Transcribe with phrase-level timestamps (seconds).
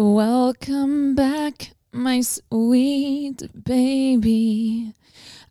[0.00, 4.92] Welcome back, my sweet baby.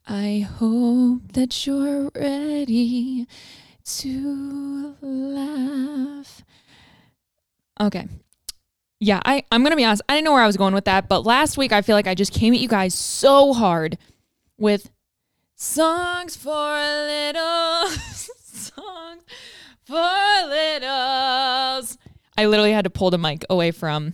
[0.08, 3.27] I hope that you're ready
[3.83, 6.45] to laugh.
[7.81, 8.07] Okay.
[9.02, 10.04] Yeah, I, I'm going to be honest.
[10.07, 12.07] I didn't know where I was going with that, but last week I feel like
[12.07, 13.98] I just came at you guys so hard
[14.57, 14.89] with
[15.55, 19.23] songs for little songs
[19.84, 21.98] for littles.
[22.38, 24.14] I literally had to pull the mic away from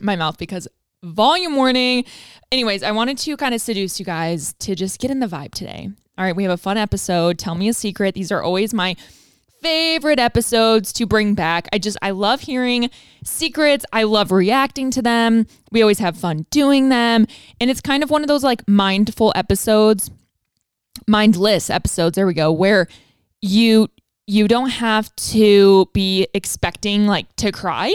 [0.00, 0.68] my mouth because
[1.02, 2.04] volume warning.
[2.52, 5.52] Anyways, I wanted to kind of seduce you guys to just get in the vibe
[5.52, 5.90] today.
[6.18, 7.38] All right, we have a fun episode.
[7.38, 8.14] Tell me a secret.
[8.14, 8.96] These are always my
[9.62, 11.68] favorite episodes to bring back.
[11.72, 12.90] I just, I love hearing
[13.24, 13.84] secrets.
[13.92, 15.46] I love reacting to them.
[15.70, 17.26] We always have fun doing them.
[17.60, 20.10] And it's kind of one of those like mindful episodes,
[21.06, 22.16] mindless episodes.
[22.16, 22.88] There we go, where
[23.40, 23.88] you,
[24.26, 27.94] you don't have to be expecting like to cry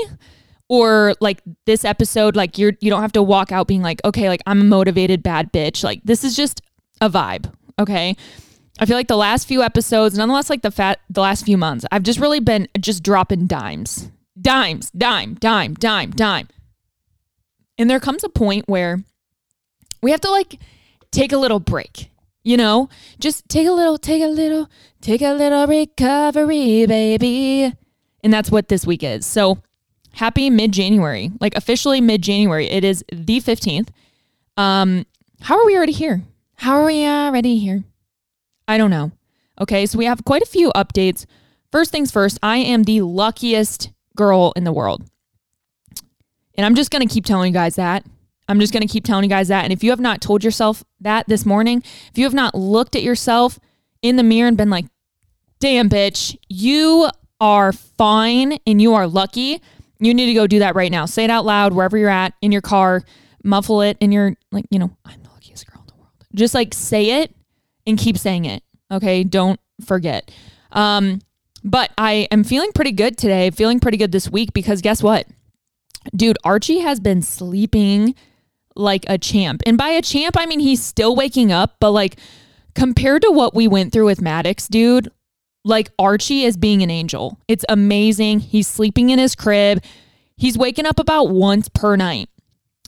[0.68, 4.30] or like this episode like you're you don't have to walk out being like okay
[4.30, 5.84] like i'm a motivated bad bitch.
[5.84, 6.62] Like this is just
[7.02, 8.16] a vibe okay?
[8.80, 11.85] I feel like the last few episodes nonetheless like the fat the last few months
[11.91, 14.12] i've just really been just dropping dimes.
[14.40, 16.48] Dimes dime dime dime dime.
[17.77, 19.04] And there comes a point where
[20.02, 20.60] we have to like
[21.12, 22.10] take a little break
[22.46, 22.88] you know?
[23.20, 24.70] Just take a little take a little
[25.02, 27.74] take a little recovery baby.
[28.24, 29.26] And that's what this week is.
[29.26, 29.57] So
[30.16, 32.68] happy mid January, like officially mid January.
[32.68, 33.90] It is the 15th.
[34.57, 35.05] Um,
[35.41, 36.24] how are we already here?
[36.57, 37.84] How are we already here?
[38.68, 39.12] I don't know.
[39.60, 41.26] Okay, so we have quite a few updates.
[41.72, 45.04] First things first, I am the luckiest girl in the world.
[46.55, 48.05] And I'm just going to keep telling you guys that.
[48.48, 49.63] I'm just going to keep telling you guys that.
[49.63, 52.96] And if you have not told yourself that this morning, if you have not looked
[52.96, 53.60] at yourself
[54.02, 54.85] in the mirror and been like,
[55.60, 57.10] damn, bitch, you
[57.41, 59.62] are fine and you are lucky
[59.99, 61.05] you need to go do that right now.
[61.05, 63.04] Say it out loud wherever you're at in your car,
[63.43, 66.12] muffle it in your, like, you know, I'm the luckiest girl in the world.
[66.34, 67.34] Just like say it
[67.88, 68.63] and keep saying it.
[68.91, 69.23] Okay.
[69.23, 70.31] Don't forget.
[70.72, 71.22] Um,
[71.63, 75.28] but I am feeling pretty good today, feeling pretty good this week because guess what?
[76.16, 78.13] Dude, Archie has been sleeping
[78.75, 79.63] like a champ.
[79.66, 82.17] And by a champ, I mean he's still waking up, but like
[82.75, 85.09] compared to what we went through with Maddox, dude,
[85.65, 87.39] like Archie is being an angel.
[87.49, 88.39] It's amazing.
[88.39, 89.83] He's sleeping in his crib.
[90.37, 92.29] He's waking up about once per night.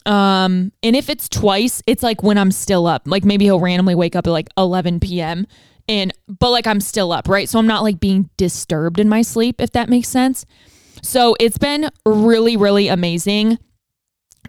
[0.05, 3.03] Um, and if it's twice, it's like when I'm still up.
[3.05, 5.47] Like maybe he'll randomly wake up at like 11 p.m.
[5.89, 7.49] and but like I'm still up, right?
[7.49, 10.45] So I'm not like being disturbed in my sleep if that makes sense.
[11.01, 13.57] So it's been really really amazing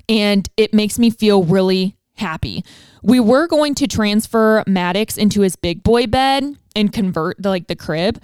[0.09, 2.65] and it makes me feel really happy.
[3.03, 7.67] We were going to transfer Maddox into his big boy bed and convert the like
[7.67, 8.21] the crib.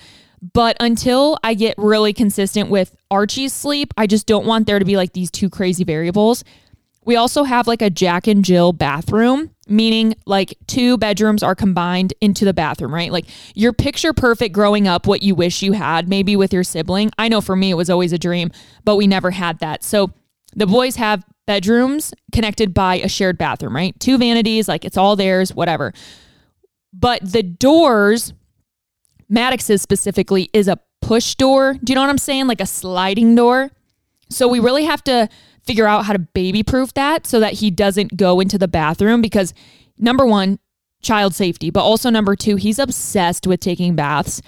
[0.53, 4.85] But until I get really consistent with Archie's sleep, I just don't want there to
[4.85, 6.45] be like these two crazy variables.
[7.05, 12.15] We also have like a Jack and Jill bathroom, meaning like two bedrooms are combined
[12.21, 13.13] into the bathroom, right?
[13.13, 17.11] Like your picture perfect growing up, what you wish you had maybe with your sibling.
[17.19, 18.51] I know for me it was always a dream,
[18.85, 19.83] but we never had that.
[19.83, 20.13] So
[20.55, 23.99] the boys have bedrooms connected by a shared bathroom, right?
[24.01, 25.93] Two vanities, like it's all theirs, whatever.
[26.93, 28.33] But the doors
[29.29, 31.75] Maddox's specifically is a push door.
[31.83, 32.47] Do you know what I'm saying?
[32.47, 33.71] Like a sliding door.
[34.31, 35.29] So we really have to
[35.63, 39.23] figure out how to baby proof that so that he doesn't go into the bathroom
[39.23, 39.55] because
[39.99, 40.59] number one,
[41.03, 44.41] child safety, but also number two, he's obsessed with taking baths,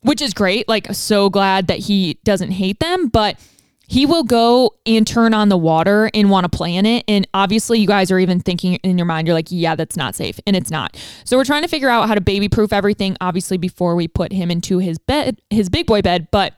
[0.00, 0.68] which is great.
[0.68, 3.38] Like, so glad that he doesn't hate them, but
[3.86, 7.04] he will go and turn on the water and want to play in it.
[7.06, 10.14] And obviously, you guys are even thinking in your mind, you're like, yeah, that's not
[10.14, 10.40] safe.
[10.46, 10.96] And it's not.
[11.24, 14.32] So we're trying to figure out how to baby proof everything, obviously, before we put
[14.32, 16.28] him into his bed, his big boy bed.
[16.30, 16.54] But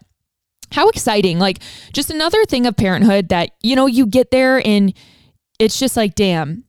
[0.72, 1.38] how exciting.
[1.38, 1.60] Like,
[1.92, 4.92] just another thing of parenthood that, you know, you get there and
[5.58, 6.64] it's just like, damn,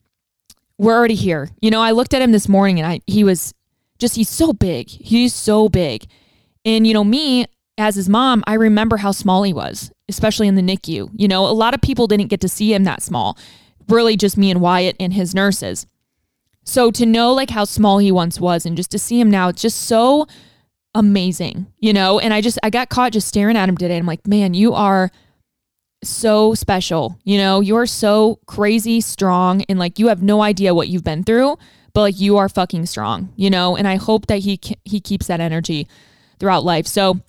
[0.77, 1.49] we're already here.
[1.61, 3.53] You know, I looked at him this morning and I, he was
[3.99, 4.89] just, he's so big.
[4.89, 6.05] He's so big.
[6.65, 7.45] And, you know, me,
[7.77, 11.09] as his mom, I remember how small he was, especially in the NICU.
[11.13, 13.37] You know, a lot of people didn't get to see him that small,
[13.87, 15.85] really just me and Wyatt and his nurses.
[16.63, 19.47] So to know like how small he once was and just to see him now,
[19.47, 20.27] it's just so
[20.93, 22.19] amazing, you know?
[22.19, 23.97] And I just, I got caught just staring at him today.
[23.97, 25.11] I'm like, man, you are
[26.03, 27.17] so special.
[27.23, 31.03] You know, you are so crazy strong and like you have no idea what you've
[31.03, 31.57] been through,
[31.93, 33.77] but like you are fucking strong, you know?
[33.77, 35.87] And I hope that he, he keeps that energy
[36.39, 36.85] throughout life.
[36.85, 37.21] So,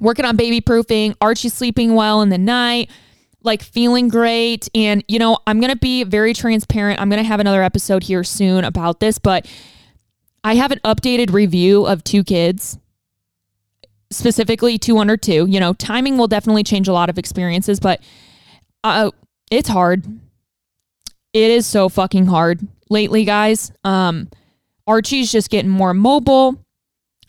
[0.00, 2.90] working on baby proofing, Archie sleeping well in the night,
[3.42, 4.68] like feeling great.
[4.74, 7.00] And, you know, I'm going to be very transparent.
[7.00, 9.46] I'm going to have another episode here soon about this, but
[10.42, 12.78] I have an updated review of two kids,
[14.10, 15.46] specifically two under two.
[15.46, 18.00] You know, timing will definitely change a lot of experiences, but
[18.82, 19.10] uh,
[19.50, 20.04] it's hard.
[21.32, 23.72] It is so fucking hard lately, guys.
[23.82, 24.28] Um,
[24.86, 26.63] Archie's just getting more mobile.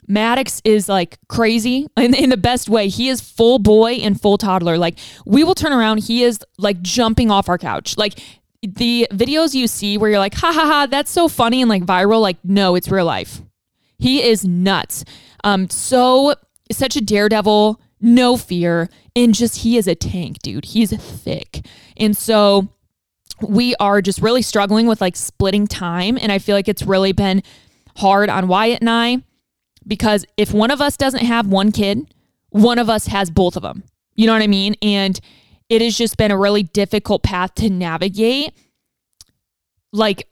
[0.07, 2.87] Maddox is like crazy in, in the best way.
[2.87, 4.77] He is full boy and full toddler.
[4.77, 7.97] Like we will turn around, he is like jumping off our couch.
[7.97, 8.19] Like
[8.61, 11.83] the videos you see where you're like, ha ha ha, that's so funny and like
[11.83, 12.21] viral.
[12.21, 13.41] Like, no, it's real life.
[13.97, 15.05] He is nuts.
[15.43, 16.35] Um, so
[16.71, 20.65] such a daredevil, no fear, and just he is a tank, dude.
[20.65, 21.65] He's thick.
[21.95, 22.67] And so
[23.41, 26.17] we are just really struggling with like splitting time.
[26.19, 27.43] And I feel like it's really been
[27.97, 29.23] hard on Wyatt and I
[29.87, 32.13] because if one of us doesn't have one kid,
[32.49, 33.83] one of us has both of them.
[34.15, 34.75] You know what I mean?
[34.81, 35.19] And
[35.69, 38.53] it has just been a really difficult path to navigate
[39.91, 40.27] like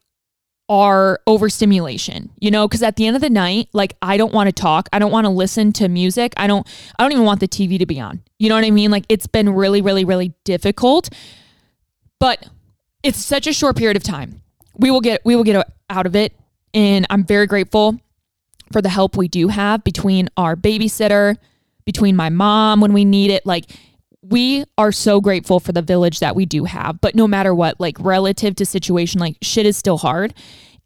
[0.69, 4.47] our overstimulation, you know, because at the end of the night, like I don't want
[4.47, 4.87] to talk.
[4.93, 6.33] I don't want to listen to music.
[6.37, 6.65] I don't
[6.97, 8.21] I don't even want the TV to be on.
[8.39, 8.89] You know what I mean?
[8.91, 11.09] Like it's been really, really, really difficult.
[12.19, 12.47] But
[13.03, 14.41] it's such a short period of time.
[14.77, 16.33] We will get we will get out of it.
[16.73, 17.99] And I'm very grateful
[18.73, 21.37] for the help we do have between our babysitter,
[21.85, 23.45] between my mom when we need it.
[23.45, 23.65] Like
[24.21, 26.99] we are so grateful for the village that we do have.
[27.01, 30.33] But no matter what, like relative to situation, like shit is still hard.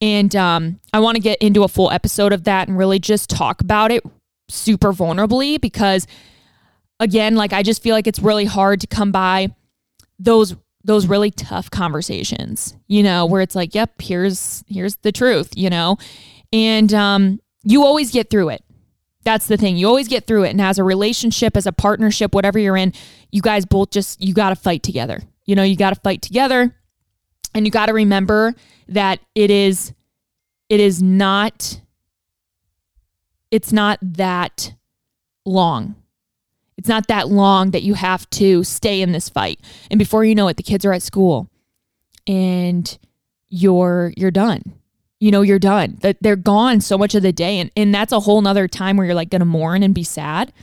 [0.01, 3.29] And um, I want to get into a full episode of that and really just
[3.29, 4.03] talk about it
[4.49, 6.07] super vulnerably because
[6.99, 9.49] again, like I just feel like it's really hard to come by
[10.19, 15.51] those those really tough conversations, you know, where it's like, yep, here's here's the truth,
[15.55, 15.97] you know.
[16.53, 18.63] And um you always get through it.
[19.23, 19.77] That's the thing.
[19.77, 20.51] You always get through it.
[20.51, 22.93] And as a relationship, as a partnership, whatever you're in,
[23.31, 25.21] you guys both just, you got to fight together.
[25.45, 26.73] You know, you got to fight together.
[27.53, 28.53] And you got to remember
[28.87, 29.93] that it is,
[30.69, 31.81] it is not,
[33.51, 34.73] it's not that
[35.45, 35.95] long.
[36.77, 39.59] It's not that long that you have to stay in this fight.
[39.89, 41.49] And before you know it, the kids are at school
[42.27, 42.97] and
[43.49, 44.76] you're you're done
[45.19, 45.97] you know, you're done.
[46.01, 47.59] That they're gone so much of the day.
[47.59, 50.53] And, and that's a whole nother time where you're like gonna mourn and be sad.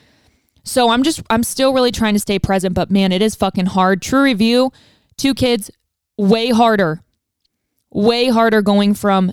[0.62, 3.66] So I'm just I'm still really trying to stay present, but man, it is fucking
[3.66, 4.00] hard.
[4.00, 4.72] True review,
[5.16, 5.70] two kids,
[6.16, 7.02] way harder.
[7.90, 9.32] Way harder going from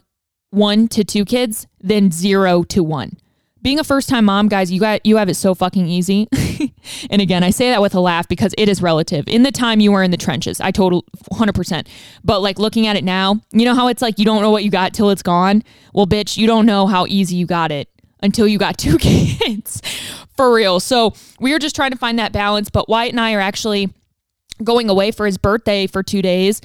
[0.50, 3.18] one to two kids than zero to one
[3.62, 6.28] being a first time mom, guys, you got you have it so fucking easy.
[7.10, 9.26] and again, I say that with a laugh because it is relative.
[9.28, 11.88] In the time you were in the trenches, I total 100%.
[12.24, 14.64] But like looking at it now, you know how it's like you don't know what
[14.64, 15.64] you got till it's gone?
[15.94, 17.90] Well, bitch, you don't know how easy you got it
[18.24, 19.82] until you got two kids.
[20.36, 20.80] For real.
[20.80, 23.94] So, we are just trying to find that balance, but Wyatt and I are actually
[24.64, 26.62] going away for his birthday for 2 days.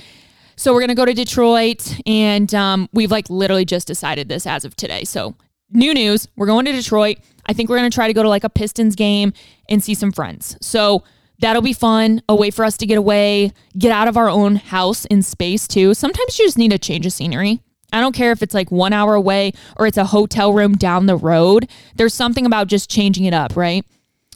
[0.58, 4.64] So we're gonna go to Detroit, and um, we've like literally just decided this as
[4.64, 5.04] of today.
[5.04, 5.34] So
[5.70, 6.28] new news.
[6.36, 7.18] We're going to Detroit.
[7.46, 9.32] I think we're going to try to go to like a Pistons game
[9.68, 10.56] and see some friends.
[10.60, 11.04] So
[11.38, 12.22] that'll be fun.
[12.28, 15.68] A way for us to get away, get out of our own house in space
[15.68, 15.94] too.
[15.94, 17.60] Sometimes you just need a change of scenery.
[17.92, 21.06] I don't care if it's like one hour away or it's a hotel room down
[21.06, 21.70] the road.
[21.94, 23.84] There's something about just changing it up, right?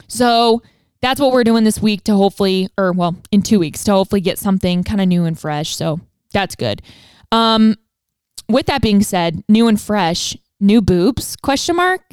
[0.07, 0.61] So
[1.01, 4.21] that's what we're doing this week to hopefully, or well, in two weeks to hopefully
[4.21, 5.75] get something kind of new and fresh.
[5.75, 5.99] So
[6.31, 6.81] that's good.
[7.31, 7.75] Um,
[8.47, 11.35] with that being said, new and fresh, New boobs?
[11.37, 12.03] Question mark.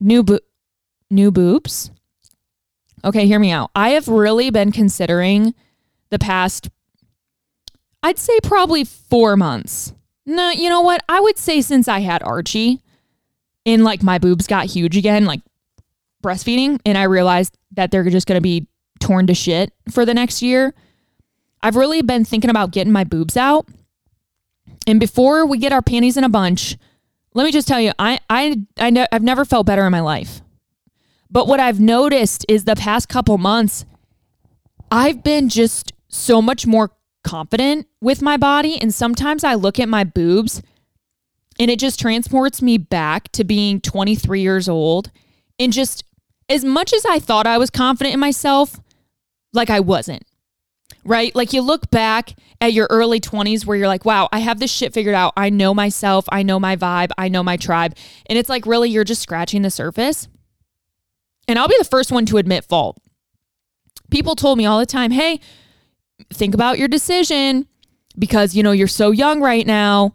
[0.00, 0.40] New bo-
[1.10, 1.90] new boobs.
[3.04, 3.70] Okay, hear me out.
[3.76, 5.54] I have really been considering
[6.08, 6.70] the past
[8.02, 9.92] I'd say probably 4 months.
[10.24, 11.02] No, you know what?
[11.08, 12.82] I would say since I had Archie
[13.66, 15.42] and like my boobs got huge again like
[16.24, 18.66] breastfeeding and I realized that they're just going to be
[19.00, 20.72] torn to shit for the next year.
[21.62, 23.66] I've really been thinking about getting my boobs out
[24.86, 26.76] and before we get our panties in a bunch,
[27.34, 30.00] let me just tell you, I I I know I've never felt better in my
[30.00, 30.40] life.
[31.30, 33.84] But what I've noticed is the past couple months,
[34.90, 36.92] I've been just so much more
[37.24, 38.80] confident with my body.
[38.80, 40.62] And sometimes I look at my boobs
[41.58, 45.10] and it just transports me back to being 23 years old.
[45.58, 46.04] And just
[46.48, 48.80] as much as I thought I was confident in myself,
[49.52, 50.24] like I wasn't
[51.06, 51.34] right?
[51.34, 54.70] Like you look back at your early 20s where you're like, wow, I have this
[54.70, 55.32] shit figured out.
[55.36, 56.26] I know myself.
[56.30, 57.10] I know my vibe.
[57.16, 57.96] I know my tribe.
[58.26, 60.28] And it's like, really, you're just scratching the surface.
[61.48, 62.98] And I'll be the first one to admit fault.
[64.10, 65.40] People told me all the time, hey,
[66.32, 67.66] think about your decision
[68.18, 70.12] because, you know, you're so young right now.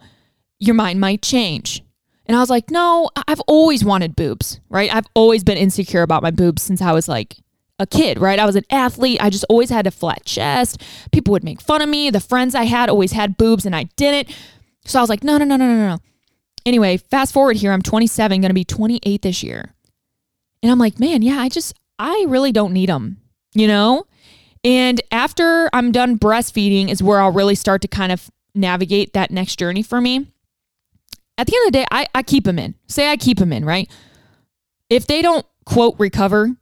[0.59, 1.83] Your mind might change.
[2.25, 4.93] And I was like, no, I've always wanted boobs, right?
[4.93, 7.37] I've always been insecure about my boobs since I was like
[7.81, 8.39] a kid, right?
[8.39, 9.21] I was an athlete.
[9.21, 10.81] I just always had a flat chest.
[11.11, 12.09] People would make fun of me.
[12.09, 14.33] The friends I had always had boobs and I didn't.
[14.85, 15.99] So I was like, no, no, no, no, no, no.
[16.65, 17.71] Anyway, fast forward here.
[17.71, 19.73] I'm 27, going to be 28 this year.
[20.61, 23.17] And I'm like, man, yeah, I just, I really don't need them,
[23.53, 24.05] you know?
[24.63, 29.31] And after I'm done breastfeeding is where I'll really start to kind of navigate that
[29.31, 30.27] next journey for me.
[31.37, 32.75] At the end of the day, I, I keep them in.
[32.87, 33.89] Say I keep them in, right?
[34.89, 36.55] If they don't quote recover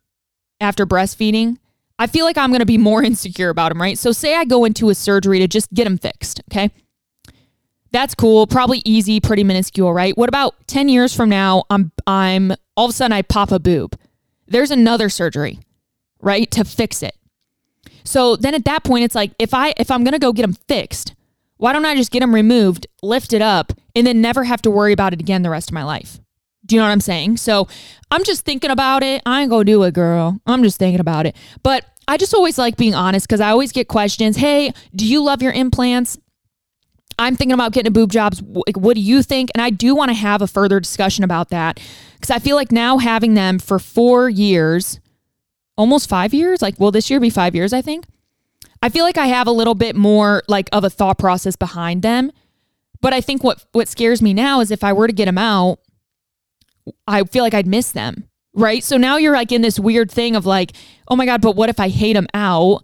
[0.60, 1.58] after breastfeeding,
[1.98, 3.98] I feel like I'm going to be more insecure about them, right?
[3.98, 6.72] So say I go into a surgery to just get them fixed, okay?
[7.92, 10.16] That's cool, probably easy, pretty minuscule, right?
[10.18, 13.60] What about 10 years from now I'm I'm all of a sudden I pop a
[13.60, 13.98] boob.
[14.48, 15.60] There's another surgery,
[16.22, 16.50] right?
[16.52, 17.16] To fix it.
[18.04, 20.44] So then at that point it's like if I if I'm going to go get
[20.44, 21.16] them fixed,
[21.58, 24.72] why don't I just get them removed, lift it up, and then never have to
[24.72, 26.20] worry about it again the rest of my life?
[26.70, 27.38] Do you know what I'm saying?
[27.38, 27.68] So
[28.12, 29.24] I'm just thinking about it.
[29.26, 30.40] I ain't gonna do it, girl.
[30.46, 31.36] I'm just thinking about it.
[31.64, 34.38] But I just always like being honest because I always get questions.
[34.38, 36.18] Hey, do you love your implants?
[37.18, 38.42] I'm thinking about getting a boob jobs.
[38.44, 39.50] What do you think?
[39.56, 41.80] And I do want to have a further discussion about that
[42.14, 45.00] because I feel like now having them for four years,
[45.76, 47.74] almost five years, like, will this year be five years?
[47.74, 48.06] I think.
[48.82, 52.04] I feel like I have a little bit more like of a thought process behind
[52.04, 52.32] them.
[53.02, 55.38] But I think what what scares me now is if I were to get them
[55.38, 55.80] out,
[57.08, 58.26] I feel like I'd miss them.
[58.54, 58.84] Right.
[58.84, 60.74] So now you're like in this weird thing of like,
[61.08, 62.84] oh my God, but what if I hate them out?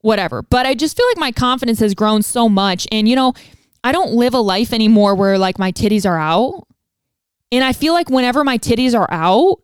[0.00, 0.42] Whatever.
[0.42, 2.86] But I just feel like my confidence has grown so much.
[2.90, 3.34] And, you know,
[3.82, 6.66] I don't live a life anymore where like my titties are out.
[7.52, 9.58] And I feel like whenever my titties are out,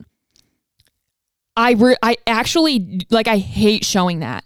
[1.57, 4.45] I re- I actually like I hate showing that.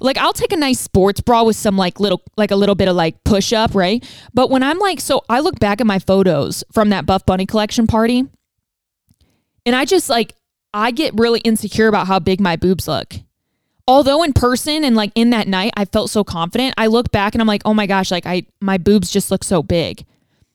[0.00, 2.88] Like I'll take a nice sports bra with some like little like a little bit
[2.88, 4.04] of like push up, right?
[4.34, 7.46] But when I'm like so I look back at my photos from that Buff Bunny
[7.46, 8.26] collection party
[9.66, 10.34] and I just like,
[10.72, 13.14] I get really insecure about how big my boobs look.
[13.86, 16.74] Although in person and like in that night, I felt so confident.
[16.78, 19.44] I look back and I'm like, oh my gosh, like I, my boobs just look
[19.44, 20.04] so big.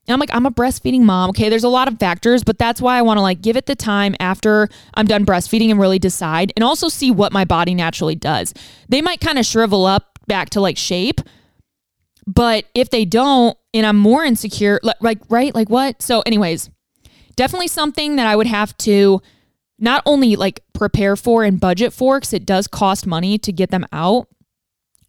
[0.07, 1.29] And I'm like, I'm a breastfeeding mom.
[1.29, 3.67] Okay, there's a lot of factors, but that's why I want to like give it
[3.67, 7.75] the time after I'm done breastfeeding and really decide and also see what my body
[7.75, 8.53] naturally does.
[8.89, 11.21] They might kind of shrivel up back to like shape,
[12.25, 15.53] but if they don't and I'm more insecure, like, right?
[15.53, 16.01] Like what?
[16.01, 16.71] So, anyways,
[17.39, 19.21] definitely something that I would have to
[19.79, 23.71] not only like prepare for and budget for because it does cost money to get
[23.71, 24.27] them out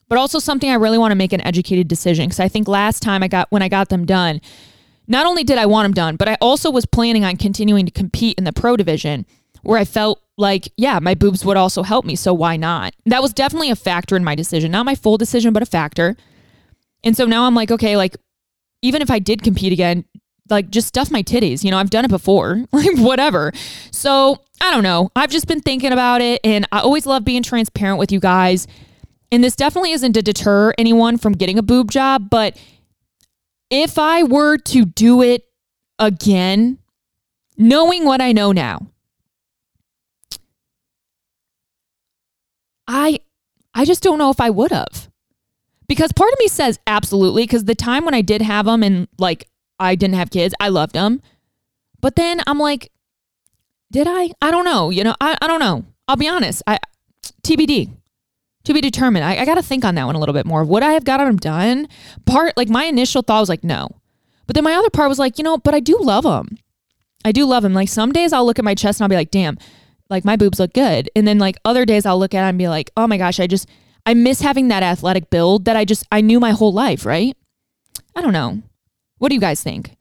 [0.09, 3.03] but also something I really want to make an educated decision because I think last
[3.03, 4.41] time I got when I got them done
[5.09, 7.91] not only did I want them done but I also was planning on continuing to
[7.91, 9.27] compete in the pro division
[9.63, 12.95] where I felt like yeah my boobs would also help me so why not?
[13.07, 16.17] That was definitely a factor in my decision not my full decision but a factor.
[17.03, 18.17] And so now I'm like okay like
[18.83, 20.05] even if I did compete again
[20.50, 21.64] like just stuff my titties.
[21.64, 23.52] You know, I've done it before, like whatever.
[23.90, 25.11] So I don't know.
[25.16, 28.66] I've just been thinking about it and I always love being transparent with you guys.
[29.33, 32.57] And this definitely isn't to deter anyone from getting a boob job, but
[33.71, 35.45] if I were to do it
[35.99, 36.78] again,
[37.57, 38.88] knowing what I know now,
[42.88, 43.21] I
[43.73, 45.09] I just don't know if I would have.
[45.87, 49.09] Because part of me says absolutely because the time when I did have them and
[49.19, 49.49] like
[49.81, 50.55] I didn't have kids.
[50.61, 51.23] I loved them.
[52.01, 52.93] But then I'm like,
[53.91, 54.31] did I?
[54.41, 54.91] I don't know.
[54.91, 55.85] You know, I, I don't know.
[56.07, 56.63] I'll be honest.
[56.67, 56.79] I
[57.43, 57.97] TBD.
[58.65, 59.25] To be determined.
[59.25, 60.65] I, I got to think on that one a little bit more.
[60.65, 61.89] Would I have gotten them done?
[62.27, 63.89] Part like my initial thought was like no,
[64.47, 66.59] but then my other part was like you know, but I do love them.
[67.25, 67.73] I do love them.
[67.73, 69.59] Like some days I'll look at my chest and I'll be like, damn,
[70.11, 71.09] like my boobs look good.
[71.17, 73.41] And then like other days I'll look at it and be like, oh my gosh,
[73.41, 73.67] I just
[74.05, 77.37] I miss having that athletic build that I just I knew my whole life, right?
[78.15, 78.63] I don't know.
[79.21, 79.97] What do you guys think?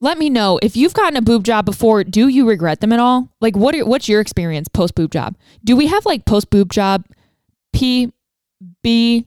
[0.00, 2.04] Let me know if you've gotten a boob job before.
[2.04, 3.28] Do you regret them at all?
[3.40, 5.36] Like, what are, what's your experience post boob job?
[5.62, 7.04] Do we have like post boob job
[7.74, 8.12] P
[8.82, 9.26] B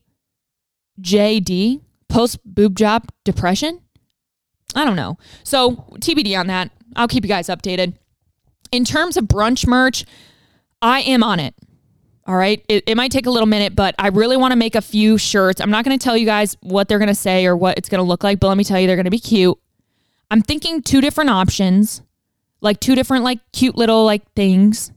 [1.00, 3.82] J D post boob job depression?
[4.74, 5.20] I don't know.
[5.44, 6.72] So TBD on that.
[6.96, 7.94] I'll keep you guys updated.
[8.72, 10.06] In terms of brunch merch,
[10.82, 11.54] I am on it.
[12.30, 12.64] All right.
[12.70, 15.18] It, it might take a little minute, but I really want to make a few
[15.18, 15.60] shirts.
[15.60, 17.90] I'm not going to tell you guys what they're going to say or what it's
[17.90, 19.58] going to look like, but let me tell you, they're going to be cute.
[20.30, 22.04] I'm thinking two different options,
[22.62, 24.92] like two different, like cute little, like things,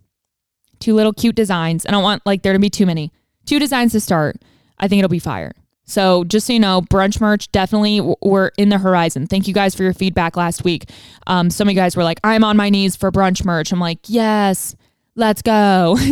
[0.79, 1.87] two little cute designs.
[1.87, 3.11] I don't want like there to be too many.
[3.47, 4.37] Two designs to start.
[4.79, 5.53] I think it'll be fire.
[5.87, 9.27] So just so you know, brunch merch definitely were in the horizon.
[9.27, 10.91] Thank you guys for your feedback last week.
[11.27, 13.81] Um, some of you guys were like, "I'm on my knees for brunch merch." I'm
[13.81, 14.77] like, "Yes,
[15.17, 15.97] let's go."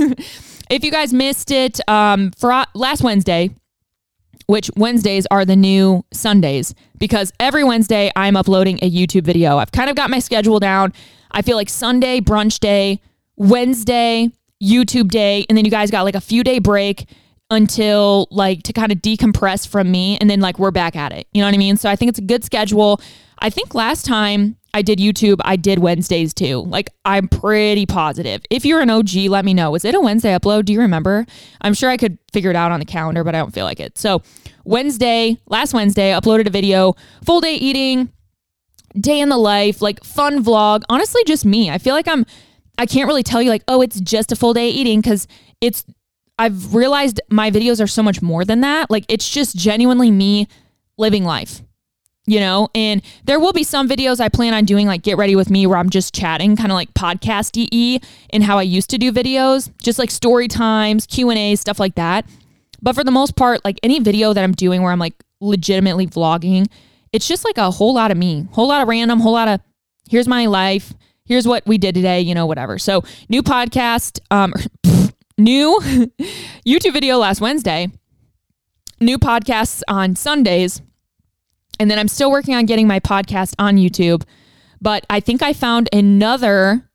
[0.70, 3.50] If you guys missed it, um, for last Wednesday,
[4.46, 9.58] which Wednesdays are the new Sundays because every Wednesday I'm uploading a YouTube video.
[9.58, 10.92] I've kind of got my schedule down.
[11.32, 13.00] I feel like Sunday, brunch day,
[13.36, 14.30] Wednesday,
[14.62, 17.08] YouTube day, and then you guys got like a few day break
[17.50, 21.26] until like to kind of decompress from me and then like we're back at it.
[21.32, 21.76] You know what I mean?
[21.76, 23.00] So I think it's a good schedule.
[23.40, 25.38] I think last time I did YouTube.
[25.44, 26.58] I did Wednesdays too.
[26.62, 28.42] Like I'm pretty positive.
[28.50, 29.70] If you're an OG, let me know.
[29.70, 30.64] Was it a Wednesday upload?
[30.64, 31.26] Do you remember?
[31.60, 33.80] I'm sure I could figure it out on the calendar, but I don't feel like
[33.80, 33.98] it.
[33.98, 34.22] So
[34.64, 38.12] Wednesday, last Wednesday, uploaded a video, full day eating,
[38.98, 40.82] day in the life, like fun vlog.
[40.88, 41.70] Honestly, just me.
[41.70, 42.24] I feel like I'm
[42.78, 45.26] I can't really tell you like, oh, it's just a full day eating because
[45.60, 45.84] it's
[46.38, 48.90] I've realized my videos are so much more than that.
[48.90, 50.48] Like it's just genuinely me
[50.96, 51.62] living life
[52.26, 52.68] you know?
[52.74, 55.66] And there will be some videos i plan on doing like get ready with me
[55.66, 58.00] where i'm just chatting kind of like podcast e
[58.30, 61.80] and how i used to do videos just like story times q and a stuff
[61.80, 62.26] like that.
[62.82, 66.06] But for the most part like any video that i'm doing where i'm like legitimately
[66.06, 66.66] vlogging
[67.12, 69.60] it's just like a whole lot of me whole lot of random whole lot of
[70.08, 70.92] here's my life
[71.24, 72.78] here's what we did today you know whatever.
[72.78, 74.52] So new podcast um
[75.38, 75.80] new
[76.66, 77.88] youtube video last wednesday.
[79.02, 80.82] New podcasts on sundays
[81.80, 84.22] and then I'm still working on getting my podcast on YouTube.
[84.82, 86.88] But I think I found another,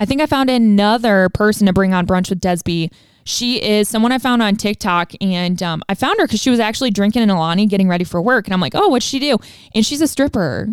[0.00, 2.90] I think I found another person to bring on Brunch with Desby.
[3.24, 6.58] She is someone I found on TikTok, and um, I found her because she was
[6.58, 8.46] actually drinking in Alani, getting ready for work.
[8.46, 9.36] And I'm like, oh, what'd she do?
[9.74, 10.68] And she's a stripper.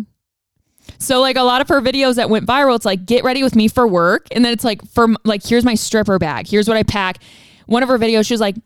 [0.98, 3.54] So like a lot of her videos that went viral, it's like get ready with
[3.54, 6.78] me for work, and then it's like for like here's my stripper bag, here's what
[6.78, 7.22] I pack.
[7.66, 8.56] One of her videos, she was like,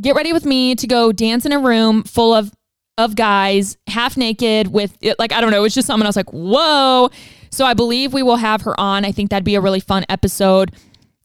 [0.00, 2.52] get ready with me to go dance in a room full of
[2.98, 6.30] of guys half naked with like I don't know, it's just something I was like,
[6.30, 7.08] whoa.
[7.50, 9.06] So I believe we will have her on.
[9.06, 10.72] I think that'd be a really fun episode.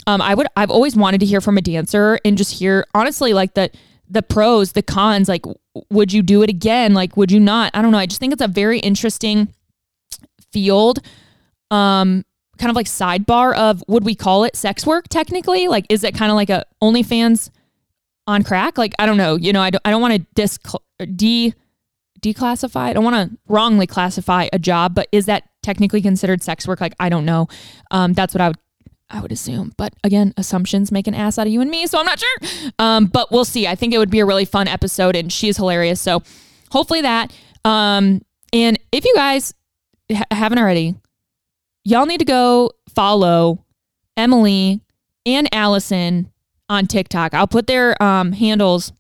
[0.08, 3.34] Um, I would I've always wanted to hear from a dancer and just hear honestly
[3.34, 3.72] like the
[4.08, 5.46] the pros, the cons, like
[5.90, 6.94] would you do it again?
[6.94, 7.72] Like would you not?
[7.74, 7.98] I don't know.
[7.98, 9.52] I just think it's a very interesting
[10.52, 11.00] field.
[11.72, 12.24] Um
[12.60, 15.68] kind of like sidebar of would we call it sex work technically?
[15.68, 17.50] Like is it kind of like a OnlyFans
[18.28, 18.78] on crack?
[18.78, 19.36] Like I don't know.
[19.38, 20.60] You know, I don't I don't want to dis
[21.16, 21.54] de
[22.24, 22.78] declassify.
[22.78, 26.82] I don't want to wrongly classify a job, but is that technically considered sex work?
[26.82, 27.48] Like I don't know.
[27.92, 28.58] Um, that's what I would
[29.10, 29.74] I would assume.
[29.78, 32.72] But again, assumptions make an ass out of you and me, so I'm not sure.
[32.80, 33.68] Um, but we'll see.
[33.68, 36.02] I think it would be a really fun episode, and she's hilarious.
[36.02, 36.24] So
[36.72, 37.32] hopefully that.
[37.64, 39.54] Um, and if you guys
[40.12, 40.96] ha- haven't already,
[41.84, 43.64] y'all need to go follow
[44.18, 44.82] Emily
[45.26, 46.32] and Allison
[46.70, 47.34] on TikTok.
[47.34, 48.92] I'll put their um, handles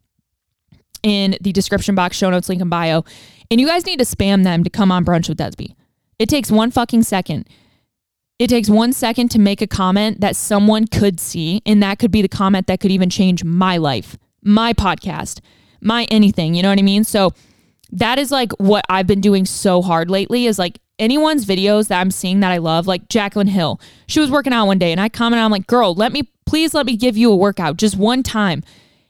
[1.03, 3.03] in the description box, show notes, link in bio.
[3.51, 5.75] And you guys need to spam them to come on brunch with Desby.
[6.17, 7.47] It takes one fucking second.
[8.39, 12.11] It takes one second to make a comment that someone could see, and that could
[12.11, 15.39] be the comment that could even change my life, my podcast,
[15.81, 16.55] my anything.
[16.55, 17.03] You know what I mean?
[17.03, 17.31] So
[17.91, 22.01] that is like what I've been doing so hard lately is like anyone's videos that
[22.01, 23.79] I'm seeing that I love, like Jaclyn Hill.
[24.07, 26.73] She was working out one day and I commented, I'm like, girl, let me, please
[26.73, 28.63] let me give you a workout just one time.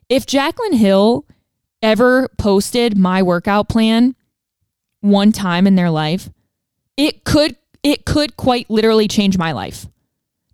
[0.09, 1.25] If Jaclyn Hill
[1.83, 4.15] ever posted my workout plan
[5.01, 6.29] one time in their life,
[6.97, 9.85] it could it could quite literally change my life.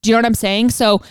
[0.01, 0.71] Do you know what I'm saying?
[0.71, 1.01] So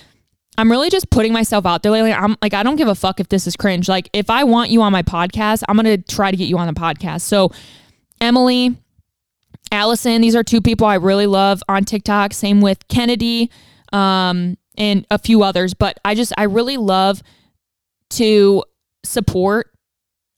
[0.56, 2.12] I'm really just putting myself out there lately.
[2.12, 3.88] I'm like, I don't give a fuck if this is cringe.
[3.88, 6.66] Like, if I want you on my podcast, I'm gonna try to get you on
[6.66, 7.20] the podcast.
[7.20, 7.52] So,
[8.20, 8.76] Emily,
[9.70, 12.32] Allison, these are two people I really love on TikTok.
[12.32, 13.52] Same with Kennedy,
[13.92, 15.74] um, and a few others.
[15.74, 17.22] But I just I really love
[18.10, 18.64] to
[19.04, 19.70] support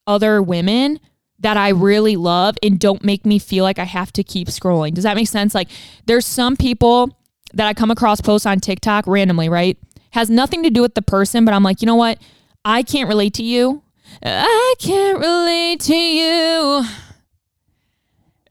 [0.07, 1.01] other women
[1.39, 4.93] that I really love and don't make me feel like I have to keep scrolling.
[4.95, 5.55] Does that make sense?
[5.55, 5.69] Like
[6.07, 7.17] there's some people
[7.55, 9.79] that I come across posts on TikTok randomly, right?
[10.13, 12.19] Has nothing to do with the person, but I'm like, you know what?
[12.65, 13.83] I can't relate to you.
[14.23, 16.85] I can't relate to you.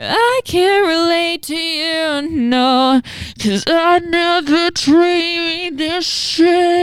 [0.02, 3.02] I can't relate to you, no,
[3.38, 6.79] cause I never dreamed this city.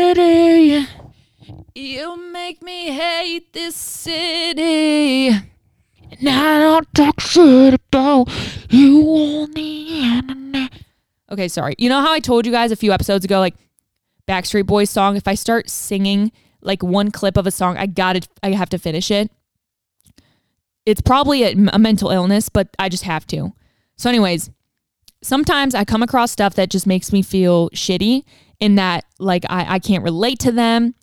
[1.78, 5.28] You make me hate this city.
[5.28, 8.30] And I don't talk shit about
[8.70, 10.72] you on the internet.
[11.30, 11.74] Okay, sorry.
[11.76, 13.56] You know how I told you guys a few episodes ago, like
[14.26, 18.16] Backstreet Boys song, if I start singing like one clip of a song, I got
[18.16, 18.26] it.
[18.42, 19.30] I have to finish it.
[20.86, 23.52] It's probably a, a mental illness, but I just have to.
[23.96, 24.48] So, anyways,
[25.22, 28.22] sometimes I come across stuff that just makes me feel shitty
[28.60, 30.94] in that like I, I can't relate to them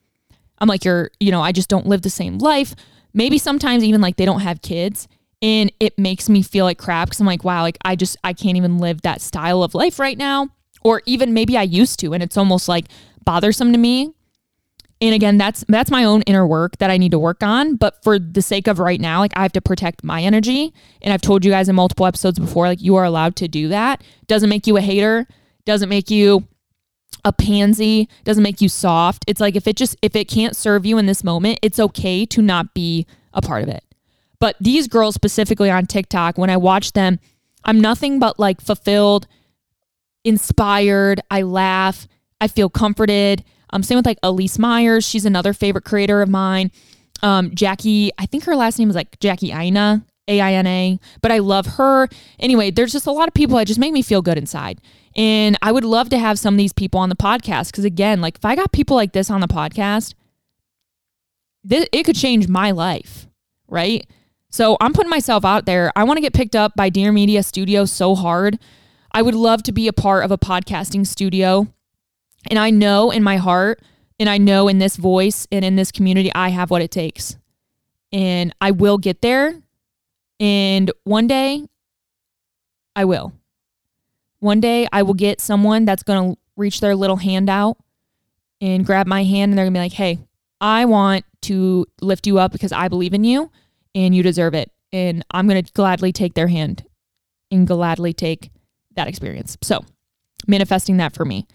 [0.60, 2.76] I'm like, you're, you know, I just don't live the same life.
[3.13, 5.08] Maybe sometimes even like they don't have kids
[5.42, 8.34] and it makes me feel like crap because I'm like, wow, like I just, I
[8.34, 10.50] can't even live that style of life right now.
[10.84, 12.86] Or even maybe I used to and it's almost like
[13.24, 14.13] bothersome to me.
[15.02, 17.76] And again, that's that's my own inner work that I need to work on.
[17.76, 20.74] But for the sake of right now, like I have to protect my energy.
[21.02, 23.68] And I've told you guys in multiple episodes before, like you are allowed to do
[23.68, 24.02] that.
[24.28, 25.28] Doesn't make you a hater,
[25.66, 26.48] doesn't make you
[27.26, 29.24] a pansy doesn't make you soft.
[29.28, 32.26] It's like if it just if it can't serve you in this moment, it's okay
[32.28, 33.84] to not be a part of it.
[34.40, 37.20] But these girls specifically on TikTok, when I watch them,
[37.64, 39.28] I'm nothing but like fulfilled,
[40.24, 41.22] inspired.
[41.32, 42.08] I laugh.
[42.42, 43.44] I feel comforted.
[43.70, 45.08] Um, same with like Elyse Myers.
[45.08, 46.72] She's another favorite creator of mine.
[47.22, 51.00] Um, Jackie, I think her last name is like Jackie Aina, A I N A,
[51.22, 52.10] but I love her.
[52.38, 54.82] Anyway, there's just a lot of people that just make me feel good inside.
[55.15, 58.21] And I would love to have some of these people on the podcast because, again,
[58.21, 60.15] like if I got people like this on the podcast,
[61.63, 63.28] this, it could change my life,
[63.67, 64.10] right?
[64.49, 65.91] So I'm putting myself out there.
[65.95, 68.60] I want to get picked up by Dear Media Studio so hard.
[69.12, 71.67] I would love to be a part of a podcasting studio.
[72.49, 73.82] And I know in my heart,
[74.19, 77.38] and I know in this voice and in this community, I have what it takes.
[78.12, 79.56] And I will get there.
[80.39, 81.65] And one day,
[82.95, 83.34] I will.
[84.43, 87.77] One day I will get someone that's going to reach their little hand out
[88.60, 90.19] and grab my hand and they're going to be like, hey,
[90.60, 93.49] I want to lift you up because I believe in you
[93.95, 94.69] and you deserve it.
[94.91, 96.84] And I'm going to gladly take their hand
[97.51, 98.51] and gladly take
[98.97, 99.58] that experience.
[99.62, 99.86] So,
[100.45, 101.47] manifesting that for me.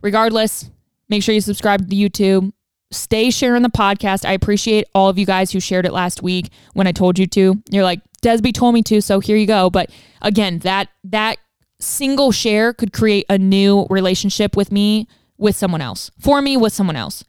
[0.00, 0.70] Regardless,
[1.08, 2.52] make sure you subscribe to YouTube.
[2.92, 4.24] Stay sharing the podcast.
[4.24, 7.26] I appreciate all of you guys who shared it last week when I told you
[7.26, 7.60] to.
[7.72, 9.68] You're like, Desby told me to, so here you go.
[9.68, 9.90] But
[10.22, 11.38] again, that that
[11.80, 16.72] single share could create a new relationship with me with someone else, for me with
[16.72, 17.24] someone else.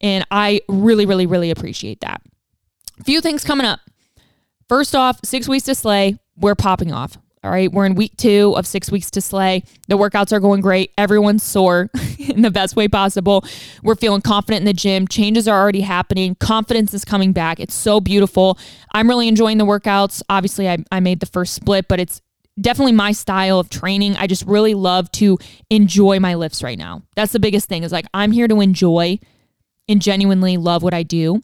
[0.00, 2.22] And I really, really, really appreciate that.
[2.98, 3.80] A few things coming up.
[4.68, 7.18] First off, six weeks to slay, we're popping off.
[7.42, 9.62] All right, we're in week two of six weeks to slay.
[9.88, 10.92] The workouts are going great.
[10.98, 13.46] Everyone's sore in the best way possible.
[13.82, 15.08] We're feeling confident in the gym.
[15.08, 16.34] Changes are already happening.
[16.34, 17.58] Confidence is coming back.
[17.58, 18.58] It's so beautiful.
[18.92, 20.22] I'm really enjoying the workouts.
[20.28, 22.20] Obviously, I, I made the first split, but it's
[22.60, 24.16] definitely my style of training.
[24.16, 25.38] I just really love to
[25.70, 27.02] enjoy my lifts right now.
[27.16, 29.18] That's the biggest thing is like I'm here to enjoy
[29.88, 31.42] and genuinely love what I do.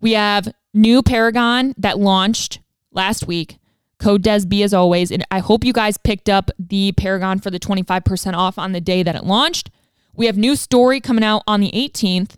[0.00, 3.58] We have new Paragon that launched last week.
[3.98, 5.12] Code DESB as always.
[5.12, 8.80] And I hope you guys picked up the Paragon for the 25% off on the
[8.80, 9.70] day that it launched.
[10.14, 12.36] We have new story coming out on the 18th.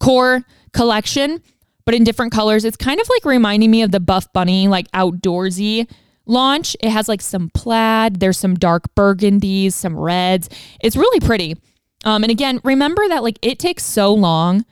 [0.00, 1.42] Core collection,
[1.84, 2.64] but in different colors.
[2.64, 5.88] It's kind of like reminding me of the Buff Bunny, like outdoorsy
[6.28, 6.76] launch.
[6.80, 10.48] It has like some plaid, there's some dark burgundies, some reds.
[10.80, 11.56] It's really pretty.
[12.04, 14.64] Um, and again, remember that like it takes so long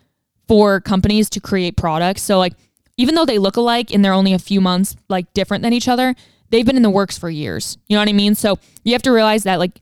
[0.46, 2.22] for companies to create products.
[2.22, 2.52] So like
[2.96, 5.88] even though they look alike and they're only a few months like different than each
[5.88, 6.14] other,
[6.50, 7.76] they've been in the works for years.
[7.88, 8.34] You know what I mean?
[8.34, 9.80] So you have to realize that like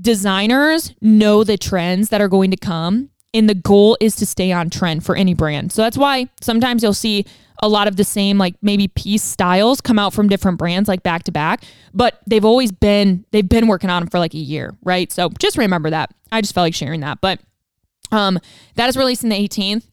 [0.00, 4.52] designers know the trends that are going to come and the goal is to stay
[4.52, 5.72] on trend for any brand.
[5.72, 7.24] So that's why sometimes you'll see
[7.62, 11.02] a lot of the same like maybe piece styles come out from different brands like
[11.02, 14.38] back to back, but they've always been they've been working on them for like a
[14.38, 15.10] year, right?
[15.12, 16.12] So just remember that.
[16.32, 17.20] I just felt like sharing that.
[17.20, 17.40] But
[18.12, 18.38] um
[18.74, 19.84] that is released in the 18th.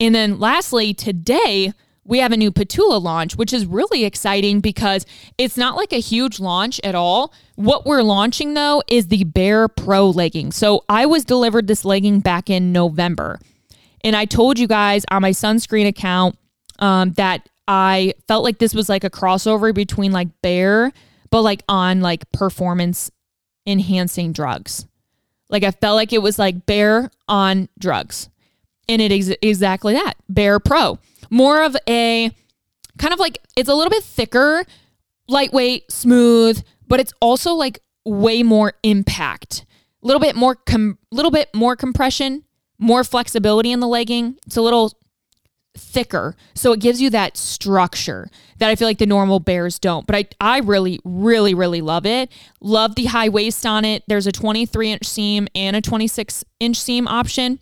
[0.00, 1.72] And then lastly, today
[2.04, 5.06] we have a new Petula launch, which is really exciting because
[5.38, 7.32] it's not like a huge launch at all.
[7.56, 10.52] What we're launching though is the Bare Pro legging.
[10.52, 13.38] So I was delivered this legging back in November.
[14.04, 16.36] And I told you guys on my sunscreen account
[16.78, 20.92] um, that I felt like this was like a crossover between like Bare,
[21.30, 23.10] but like on like performance
[23.66, 24.86] enhancing drugs.
[25.48, 28.28] Like I felt like it was like Bare on drugs.
[28.88, 30.98] And it is exactly that Bare Pro.
[31.30, 32.30] More of a
[32.98, 34.64] kind of like it's a little bit thicker,
[35.28, 39.64] lightweight, smooth, but it's also like way more impact.
[40.02, 42.44] A little bit more com- little bit more compression,
[42.78, 44.36] more flexibility in the legging.
[44.46, 44.92] It's a little
[45.78, 46.36] thicker.
[46.54, 50.06] So it gives you that structure that I feel like the normal bears don't.
[50.06, 52.30] But I, I really, really, really love it.
[52.60, 54.02] Love the high waist on it.
[54.08, 57.60] There's a 23 inch seam and a 26 inch seam option.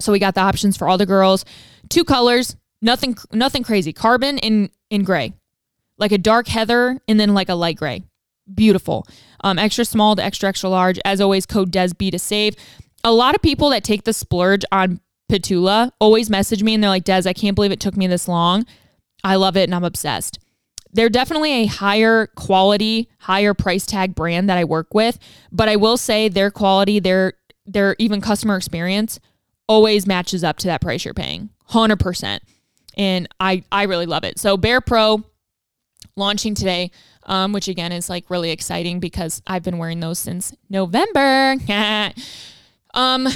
[0.00, 1.44] So we got the options for all the girls.
[1.88, 3.92] Two colors, nothing nothing crazy.
[3.92, 5.34] Carbon in in gray.
[5.98, 8.02] Like a dark heather and then like a light gray.
[8.52, 9.06] Beautiful.
[9.42, 10.98] Um, extra small to extra extra large.
[11.04, 12.56] As always, code DESB to save.
[13.04, 16.90] A lot of people that take the splurge on Petula always message me and they're
[16.90, 18.66] like, Des, I can't believe it took me this long.
[19.22, 20.38] I love it and I'm obsessed.
[20.92, 25.18] They're definitely a higher quality, higher price tag brand that I work with,
[25.50, 27.34] but I will say their quality, their
[27.66, 29.18] their even customer experience
[29.66, 31.48] always matches up to that price you're paying.
[31.70, 32.40] 100%.
[32.96, 34.38] And I I really love it.
[34.38, 35.24] So Bare Pro
[36.16, 36.92] launching today,
[37.24, 41.56] um, which again is like really exciting because I've been wearing those since November.
[42.94, 43.26] um,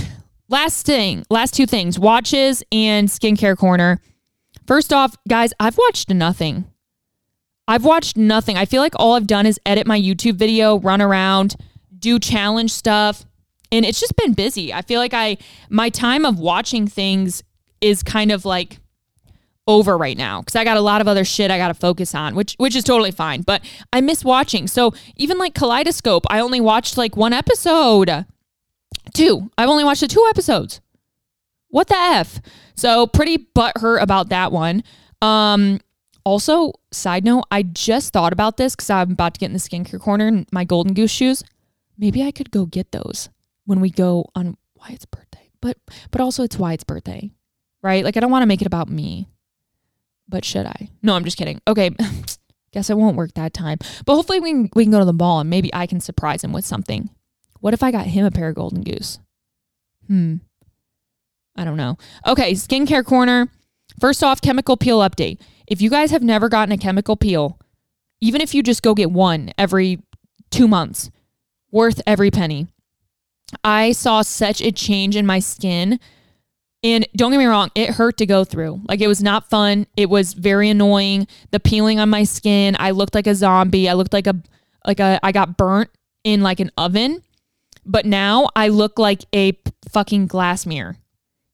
[0.50, 4.00] Last thing, last two things watches and skincare corner.
[4.66, 6.64] First off, guys, I've watched nothing.
[7.66, 8.56] I've watched nothing.
[8.56, 11.56] I feel like all I've done is edit my YouTube video, run around,
[11.98, 13.26] do challenge stuff,
[13.70, 14.72] and it's just been busy.
[14.72, 15.36] I feel like I
[15.68, 17.42] my time of watching things
[17.82, 18.78] is kind of like
[19.66, 22.14] over right now because I got a lot of other shit I got to focus
[22.14, 23.42] on, which which is totally fine.
[23.42, 24.66] But I miss watching.
[24.66, 28.24] So even like Kaleidoscope, I only watched like one episode.
[29.14, 29.50] Two.
[29.56, 30.80] I've only watched the two episodes.
[31.68, 32.40] What the f?
[32.74, 34.82] So pretty butthurt about that one.
[35.22, 35.80] Um.
[36.24, 39.58] Also, side note, I just thought about this because I'm about to get in the
[39.58, 40.26] skincare corner.
[40.26, 41.42] And my golden goose shoes.
[41.96, 43.30] Maybe I could go get those
[43.64, 45.50] when we go on Wyatt's birthday.
[45.60, 45.78] But
[46.10, 47.30] but also it's Wyatt's birthday,
[47.82, 48.04] right?
[48.04, 49.28] Like I don't want to make it about me.
[50.28, 50.90] But should I?
[51.02, 51.60] No, I'm just kidding.
[51.66, 51.90] Okay,
[52.72, 53.78] guess it won't work that time.
[54.04, 56.44] But hopefully we can, we can go to the mall and maybe I can surprise
[56.44, 57.08] him with something.
[57.60, 59.18] What if I got him a pair of golden goose?
[60.06, 60.36] Hmm.
[61.56, 61.98] I don't know.
[62.26, 63.48] Okay, skincare corner.
[64.00, 65.40] First off, chemical peel update.
[65.66, 67.58] If you guys have never gotten a chemical peel,
[68.20, 70.00] even if you just go get one every
[70.50, 71.10] two months,
[71.70, 72.68] worth every penny.
[73.64, 75.98] I saw such a change in my skin.
[76.84, 78.82] And don't get me wrong, it hurt to go through.
[78.88, 79.86] Like it was not fun.
[79.96, 81.26] It was very annoying.
[81.50, 83.88] The peeling on my skin, I looked like a zombie.
[83.88, 84.36] I looked like a
[84.86, 85.90] like a I got burnt
[86.22, 87.22] in like an oven.
[87.88, 89.58] But now I look like a
[89.90, 90.96] fucking glass mirror.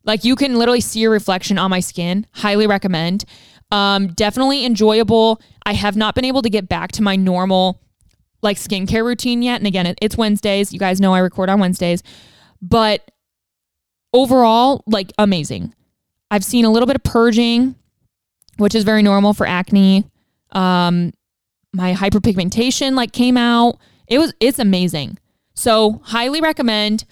[0.05, 2.27] Like you can literally see a reflection on my skin.
[2.33, 3.25] Highly recommend.
[3.71, 5.41] Um, definitely enjoyable.
[5.65, 7.81] I have not been able to get back to my normal
[8.43, 9.61] like skincare routine yet.
[9.61, 10.73] And again, it's Wednesdays.
[10.73, 12.03] You guys know I record on Wednesdays.
[12.61, 13.11] But
[14.13, 15.73] overall, like amazing.
[16.31, 17.77] I've seen a little bit of purging,
[18.59, 20.05] which is very normal for acne.
[20.51, 21.13] Um,
[21.73, 23.79] my hyperpigmentation like came out.
[24.09, 25.19] It was it's amazing.
[25.55, 27.05] So highly recommend.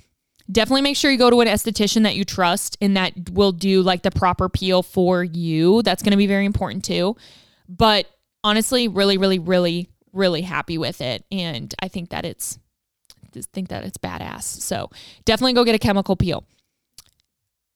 [0.50, 3.82] Definitely make sure you go to an esthetician that you trust and that will do
[3.82, 5.82] like the proper peel for you.
[5.82, 7.16] That's going to be very important too.
[7.68, 8.06] But
[8.44, 11.24] honestly, really, really, really really happy with it.
[11.30, 12.58] And I think that it's
[13.54, 14.42] think that it's badass.
[14.42, 14.90] So
[15.24, 16.44] definitely go get a chemical peel.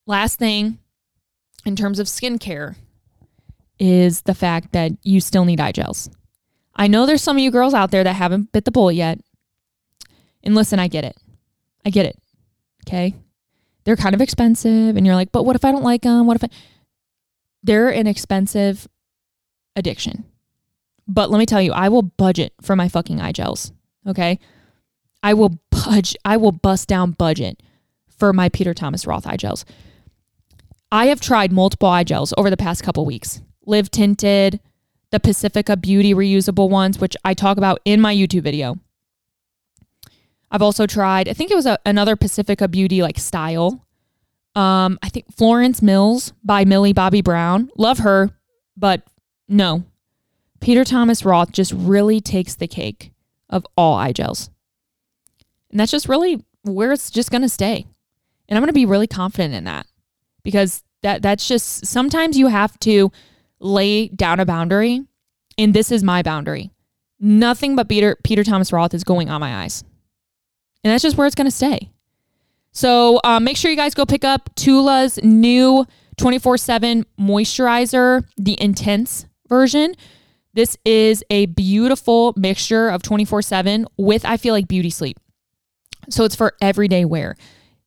[0.07, 0.79] Last thing
[1.65, 2.77] in terms of skincare
[3.79, 6.11] is the fact that you still need eye gels.
[6.75, 9.19] I know there's some of you girls out there that haven't bit the bullet yet.
[10.47, 11.17] And listen, I get it.
[11.85, 12.17] I get it.
[12.89, 13.15] Okay.
[13.85, 14.97] They're kind of expensive.
[14.97, 16.27] And you're like, but what if I don't like them?
[16.27, 16.49] What if I.
[17.65, 18.87] They're an expensive
[19.75, 20.25] addiction.
[21.09, 23.73] But let me tell you, I will budget for my fucking eye gels.
[24.07, 24.39] Okay.
[25.23, 27.61] I will budge, I will bust down budget
[28.09, 29.65] for my Peter Thomas Roth eye gels.
[30.93, 33.43] I have tried multiple eye gels over the past couple weeks.
[33.67, 34.61] Live tinted,
[35.11, 38.79] the Pacifica Beauty reusable ones, which I talk about in my YouTube video.
[40.51, 43.85] I've also tried, I think it was a, another Pacifica Beauty like style.
[44.55, 47.71] Um, I think Florence Mills by Millie Bobby Brown.
[47.77, 48.31] Love her,
[48.77, 49.03] but
[49.49, 49.85] no,
[50.61, 53.13] Peter Thomas Roth just really takes the cake
[53.51, 54.51] of all eye gels.
[55.71, 57.87] And that's just really where it's just going to stay.
[58.49, 59.87] And I'm going to be really confident in that
[60.43, 63.11] because that that's just sometimes you have to
[63.61, 65.03] lay down a boundary
[65.59, 66.71] and this is my boundary.
[67.19, 69.85] Nothing but Peter Peter Thomas Roth is going on my eyes.
[70.87, 71.91] And that's just where it's going to stay.
[72.71, 75.85] So um, make sure you guys go pick up Tula's new
[76.17, 79.97] 24 7 moisturizer, the intense version.
[80.55, 85.19] This is a beautiful mixture of 24 7 with, I feel like, beauty sleep.
[86.09, 87.35] So it's for everyday wear.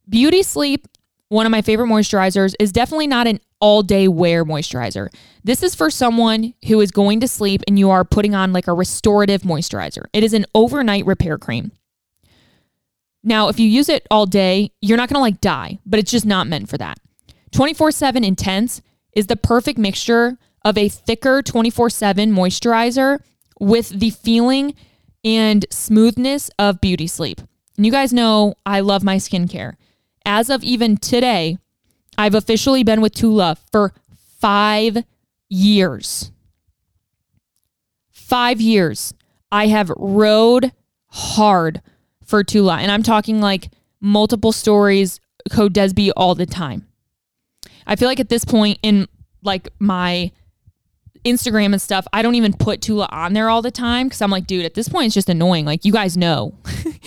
[0.09, 0.85] Beauty sleep,
[1.29, 5.07] one of my favorite moisturizers, is definitely not an all day wear moisturizer.
[5.41, 8.67] This is for someone who is going to sleep and you are putting on like
[8.67, 10.03] a restorative moisturizer.
[10.11, 11.71] It is an overnight repair cream.
[13.23, 16.25] Now, if you use it all day, you're not to like die, but it's just
[16.25, 16.99] not meant for that.
[17.51, 18.81] 24 7 Intense
[19.13, 23.19] is the perfect mixture of a thicker 24 7 moisturizer
[23.59, 24.73] with the feeling
[25.23, 27.41] and smoothness of beauty sleep.
[27.75, 29.75] And you guys know I love my skincare.
[30.25, 31.57] As of even today,
[32.17, 33.93] I've officially been with Tula for
[34.39, 35.03] five
[35.49, 36.31] years.
[38.11, 39.13] Five years.
[39.51, 40.71] I have rode
[41.07, 41.81] hard
[42.29, 42.77] for Tula.
[42.77, 45.19] And I'm talking like multiple stories,
[45.51, 46.87] code Desby all the time.
[47.87, 49.07] I feel like at this point in
[49.41, 50.31] like my
[51.25, 54.29] Instagram and stuff, I don't even put Tula on there all the time because I'm
[54.29, 55.65] like, dude, at this point, it's just annoying.
[55.65, 56.53] Like, you guys know.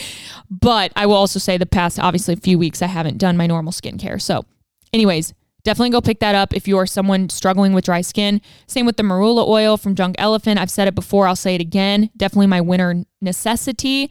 [0.51, 3.47] but I will also say the past, obviously, a few weeks, I haven't done my
[3.47, 4.21] normal skincare.
[4.21, 4.45] So,
[4.93, 5.33] anyways,
[5.65, 8.41] definitely go pick that up if you are someone struggling with dry skin.
[8.67, 10.59] Same with the marula oil from Drunk Elephant.
[10.59, 12.11] I've said it before, I'll say it again.
[12.17, 14.11] Definitely my winter necessity.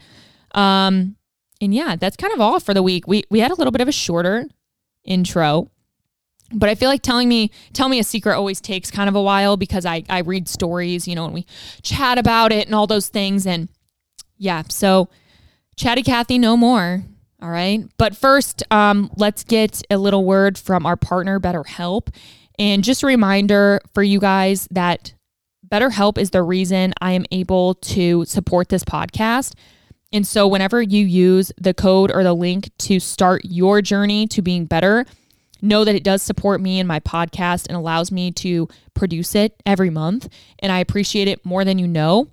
[0.54, 1.16] Um,
[1.62, 3.08] and yeah, that's kind of all for the week.
[3.08, 4.46] We we had a little bit of a shorter
[5.04, 5.70] intro
[6.54, 9.22] but I feel like telling me tell me a secret always takes kind of a
[9.22, 11.46] while because I I read stories, you know, and we
[11.82, 13.70] chat about it and all those things and
[14.38, 15.10] yeah, so
[15.78, 17.04] chatty Cathy no more.
[17.42, 17.84] All right.
[17.98, 22.14] But first, um, let's get a little word from our partner, BetterHelp.
[22.60, 25.14] And just a reminder for you guys that
[25.68, 29.54] BetterHelp is the reason I am able to support this podcast.
[30.14, 34.42] And so, whenever you use the code or the link to start your journey to
[34.42, 35.06] being better,
[35.62, 39.62] know that it does support me and my podcast and allows me to produce it
[39.66, 40.28] every month.
[40.60, 42.28] And I appreciate it more than you know,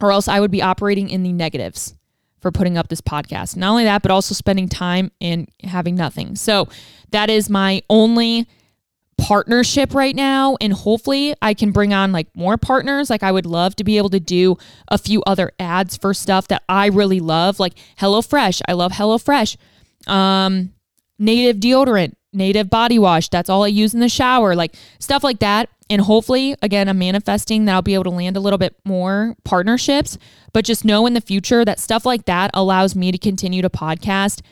[0.00, 1.94] or else I would be operating in the negatives
[2.40, 3.56] for putting up this podcast.
[3.56, 6.36] Not only that, but also spending time and having nothing.
[6.36, 6.68] So,
[7.10, 8.46] that is my only
[9.18, 13.10] partnership right now and hopefully I can bring on like more partners.
[13.10, 14.56] Like I would love to be able to do
[14.88, 18.62] a few other ads for stuff that I really love like HelloFresh.
[18.66, 19.56] I love HelloFresh.
[20.06, 20.72] Um
[21.18, 25.40] native deodorant native body wash that's all I use in the shower like stuff like
[25.40, 25.68] that.
[25.90, 29.34] And hopefully again I'm manifesting that I'll be able to land a little bit more
[29.44, 30.16] partnerships.
[30.52, 33.70] But just know in the future that stuff like that allows me to continue to
[33.70, 34.42] podcast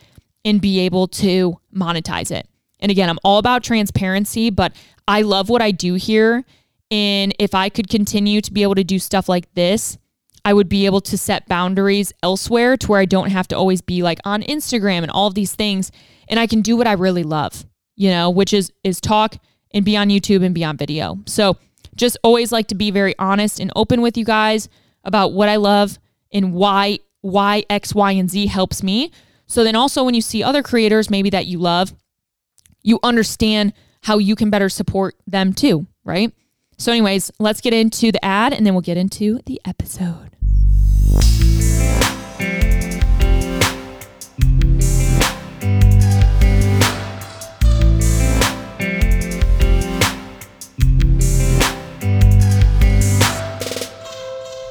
[0.43, 2.47] and be able to monetize it
[2.79, 4.75] and again, I'm all about transparency, but
[5.07, 6.45] I love what I do here.
[6.91, 9.97] And if I could continue to be able to do stuff like this,
[10.45, 13.81] I would be able to set boundaries elsewhere to where I don't have to always
[13.81, 15.91] be like on Instagram and all of these things.
[16.29, 19.35] And I can do what I really love, you know, which is is talk
[19.71, 21.19] and be on YouTube and be on video.
[21.25, 21.57] So
[21.95, 24.69] just always like to be very honest and open with you guys
[25.03, 25.99] about what I love
[26.31, 29.11] and why why X, Y, and Z helps me.
[29.47, 31.93] So then also when you see other creators maybe that you love,
[32.87, 33.73] you understand
[34.03, 36.33] how you can better support them too, right?
[36.77, 40.31] So, anyways, let's get into the ad and then we'll get into the episode.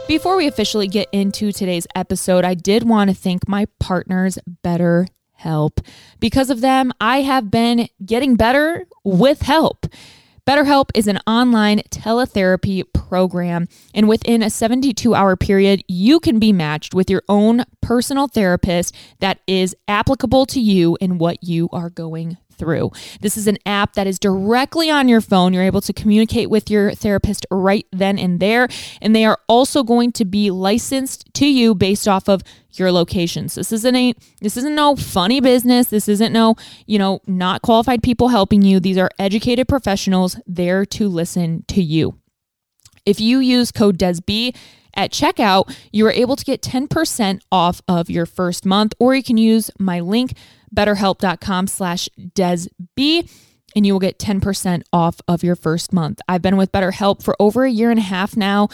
[0.09, 5.09] Before we officially get into today's episode, I did want to thank my partners, Better
[5.37, 5.81] help.
[6.21, 9.87] Because of them, I have been getting better with help.
[10.47, 16.53] BetterHelp is an online teletherapy program, and within a 72 hour period, you can be
[16.53, 21.91] matched with your own personal therapist that is applicable to you and what you are
[21.91, 22.91] going through.
[23.21, 25.53] This is an app that is directly on your phone.
[25.53, 28.69] You're able to communicate with your therapist right then and there.
[29.01, 32.43] And they are also going to be licensed to you based off of
[32.79, 33.55] your locations.
[33.55, 35.89] This isn't a this isn't no funny business.
[35.89, 38.81] This isn't no, you know, not qualified people helping you.
[38.81, 42.19] These are educated professionals there to listen to you.
[43.05, 44.57] If you use code DESB
[44.95, 49.23] at checkout, you are able to get 10% off of your first month, or you
[49.23, 50.33] can use my link
[50.75, 53.31] betterhelp.com slash desb
[53.77, 56.21] and you will get 10% off of your first month.
[56.27, 58.69] I've been with BetterHelp for over a year and a half now,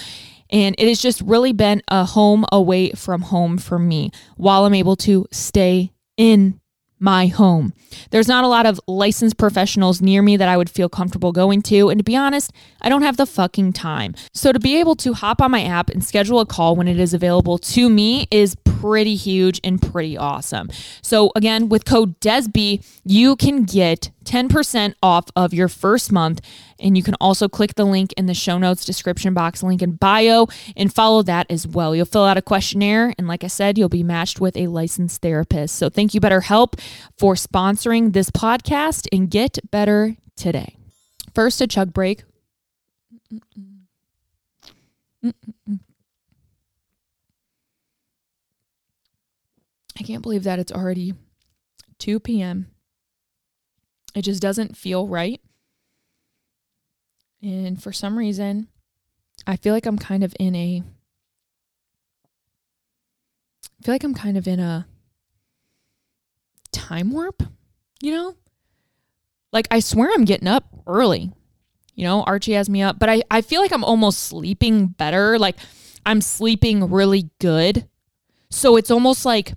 [0.52, 4.74] and it has just really been a home away from home for me while I'm
[4.74, 6.60] able to stay in
[7.02, 7.74] my home.
[8.10, 11.60] There's not a lot of licensed professionals near me that I would feel comfortable going
[11.62, 11.88] to.
[11.88, 14.14] And to be honest, I don't have the fucking time.
[14.32, 17.00] So to be able to hop on my app and schedule a call when it
[17.00, 20.68] is available to me is pretty huge and pretty awesome.
[21.03, 26.40] So again, with code DESB, you can get 10% off of your first month.
[26.81, 29.92] And you can also click the link in the show notes description box, link in
[29.92, 31.95] bio, and follow that as well.
[31.95, 33.14] You'll fill out a questionnaire.
[33.16, 35.77] And like I said, you'll be matched with a licensed therapist.
[35.77, 36.81] So thank you, BetterHelp,
[37.16, 40.77] for sponsoring this podcast and get better today.
[41.35, 42.25] First, a chug break.
[43.33, 43.83] Mm-mm.
[45.25, 45.79] Mm-mm.
[49.98, 51.14] I can't believe that it's already
[51.98, 52.68] 2 p.m.
[54.14, 55.40] It just doesn't feel right.
[57.42, 58.68] And for some reason,
[59.46, 60.83] I feel like I'm kind of in a
[63.64, 64.87] I feel like I'm kind of in a
[66.70, 67.42] time warp,
[68.00, 68.37] you know?
[69.52, 71.33] Like I swear I'm getting up early.
[71.94, 75.38] You know, Archie has me up, but I, I feel like I'm almost sleeping better.
[75.38, 75.57] Like
[76.07, 77.88] I'm sleeping really good.
[78.50, 79.55] So it's almost like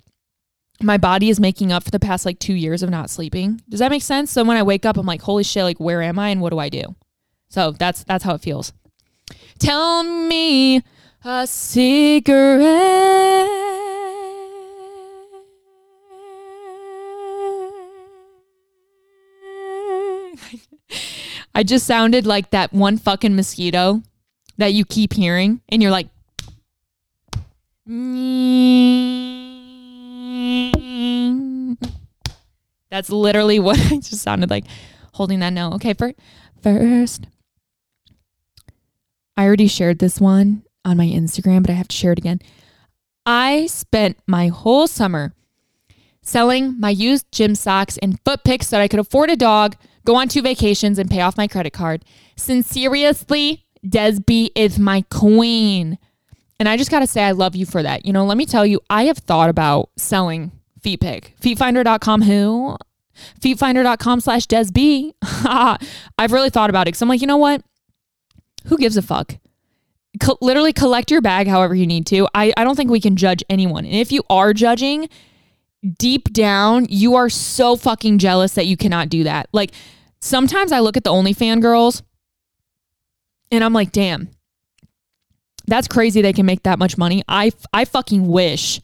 [0.82, 3.60] my body is making up for the past like two years of not sleeping.
[3.68, 4.30] Does that make sense?
[4.30, 6.50] So when I wake up, I'm like, holy shit, like where am I and what
[6.50, 6.94] do I do?
[7.48, 8.72] So that's that's how it feels.
[9.58, 10.82] Tell me
[11.24, 12.32] a secret.
[21.54, 24.02] I just sounded like that one fucking mosquito
[24.58, 26.08] that you keep hearing, and you're like,
[32.90, 34.64] that's literally what I just sounded like
[35.14, 35.74] holding that note.
[35.74, 36.12] Okay, for,
[36.62, 37.26] first,
[39.36, 42.40] I already shared this one on my Instagram, but I have to share it again.
[43.24, 45.34] I spent my whole summer
[46.22, 49.76] selling my used gym socks and foot picks so that I could afford a dog,
[50.04, 52.04] go on two vacations, and pay off my credit card.
[52.36, 55.98] Sincerely, Desby is my queen.
[56.58, 58.06] And I just got to say, I love you for that.
[58.06, 60.52] You know, let me tell you, I have thought about selling
[60.82, 61.34] feet pick.
[61.40, 62.76] Feetfinder.com, who?
[63.40, 65.12] Feetfinder.com slash Desb.
[66.18, 67.62] I've really thought about it because I'm like, you know what?
[68.66, 69.36] Who gives a fuck?
[70.20, 72.28] Co- literally collect your bag however you need to.
[72.34, 73.84] I, I don't think we can judge anyone.
[73.84, 75.08] And if you are judging,
[75.98, 79.48] deep down, you are so fucking jealous that you cannot do that.
[79.52, 79.72] Like
[80.20, 82.02] sometimes I look at the OnlyFan girls
[83.50, 84.30] and I'm like, damn,
[85.66, 87.22] that's crazy they can make that much money.
[87.28, 88.80] I, I fucking wish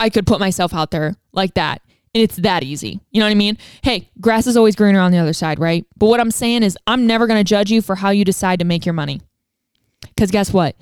[0.00, 1.82] I could put myself out there like that.
[2.14, 3.00] And it's that easy.
[3.10, 3.58] You know what I mean?
[3.82, 5.84] Hey, grass is always greener on the other side, right?
[5.96, 8.58] But what I'm saying is, I'm never going to judge you for how you decide
[8.60, 9.20] to make your money.
[10.00, 10.74] Because guess what?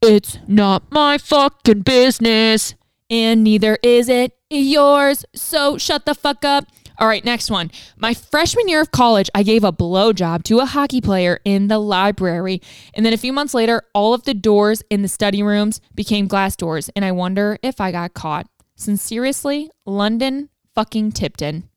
[0.00, 2.74] It's not my fucking business.
[3.10, 5.24] And neither is it yours.
[5.34, 6.66] So shut the fuck up.
[7.00, 7.70] All right, next one.
[7.96, 11.78] My freshman year of college, I gave a blowjob to a hockey player in the
[11.78, 12.60] library.
[12.92, 16.26] And then a few months later, all of the doors in the study rooms became
[16.26, 16.90] glass doors.
[16.94, 18.46] And I wonder if I got caught.
[18.76, 21.70] Sincerely, London fucking Tipton.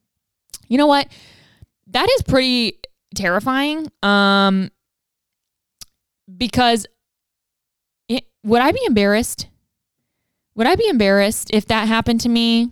[0.68, 1.08] You know what?
[1.88, 2.80] That is pretty
[3.16, 3.90] terrifying.
[4.02, 4.72] Um,
[6.38, 6.86] because
[8.10, 9.48] it, would I be embarrassed?
[10.56, 12.72] Would I be embarrassed if that happened to me?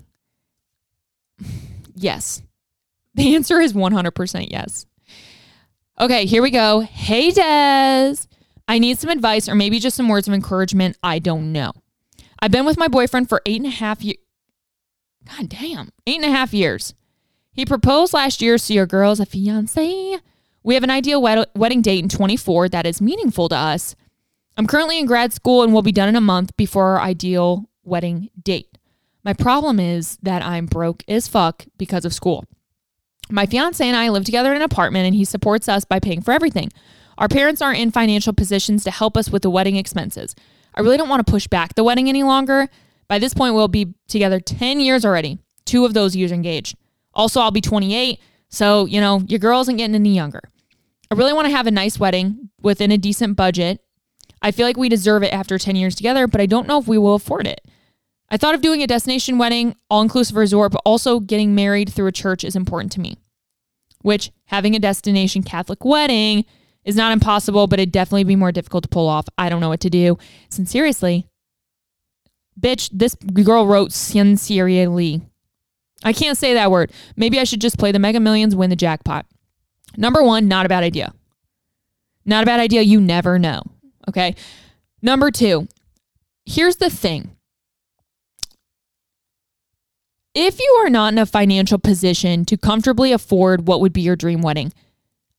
[2.01, 2.41] Yes.
[3.13, 4.85] The answer is 100% yes.
[5.99, 6.79] Okay, here we go.
[6.79, 8.15] Hey, Des.
[8.67, 10.97] I need some advice or maybe just some words of encouragement.
[11.03, 11.73] I don't know.
[12.39, 14.17] I've been with my boyfriend for eight and a half years.
[15.27, 16.95] God damn, eight and a half years.
[17.51, 20.17] He proposed last year, so your girl's a fiance.
[20.63, 23.95] We have an ideal wed- wedding date in 24 that is meaningful to us.
[24.57, 27.69] I'm currently in grad school and will be done in a month before our ideal
[27.83, 28.70] wedding date.
[29.23, 32.45] My problem is that I'm broke as fuck because of school.
[33.29, 36.21] My fiance and I live together in an apartment and he supports us by paying
[36.21, 36.69] for everything.
[37.17, 40.35] Our parents aren't in financial positions to help us with the wedding expenses.
[40.73, 42.67] I really don't want to push back the wedding any longer.
[43.07, 46.77] By this point, we'll be together 10 years already, two of those years engaged.
[47.13, 48.19] Also, I'll be 28,
[48.49, 50.41] so, you know, your girl isn't getting any younger.
[51.09, 53.81] I really want to have a nice wedding within a decent budget.
[54.41, 56.87] I feel like we deserve it after 10 years together, but I don't know if
[56.87, 57.61] we will afford it.
[58.31, 62.07] I thought of doing a destination wedding, all inclusive resort, but also getting married through
[62.07, 63.17] a church is important to me.
[64.01, 66.45] Which having a destination Catholic wedding
[66.85, 69.27] is not impossible, but it'd definitely be more difficult to pull off.
[69.37, 70.17] I don't know what to do.
[70.49, 71.27] Sincerely,
[72.59, 75.21] bitch, this girl wrote sincerely.
[76.03, 76.91] I can't say that word.
[77.17, 79.25] Maybe I should just play the mega millions, win the jackpot.
[79.97, 81.13] Number one, not a bad idea.
[82.25, 82.81] Not a bad idea.
[82.81, 83.61] You never know.
[84.07, 84.35] Okay.
[85.01, 85.67] Number two,
[86.45, 87.35] here's the thing
[90.33, 94.15] if you are not in a financial position to comfortably afford what would be your
[94.15, 94.73] dream wedding,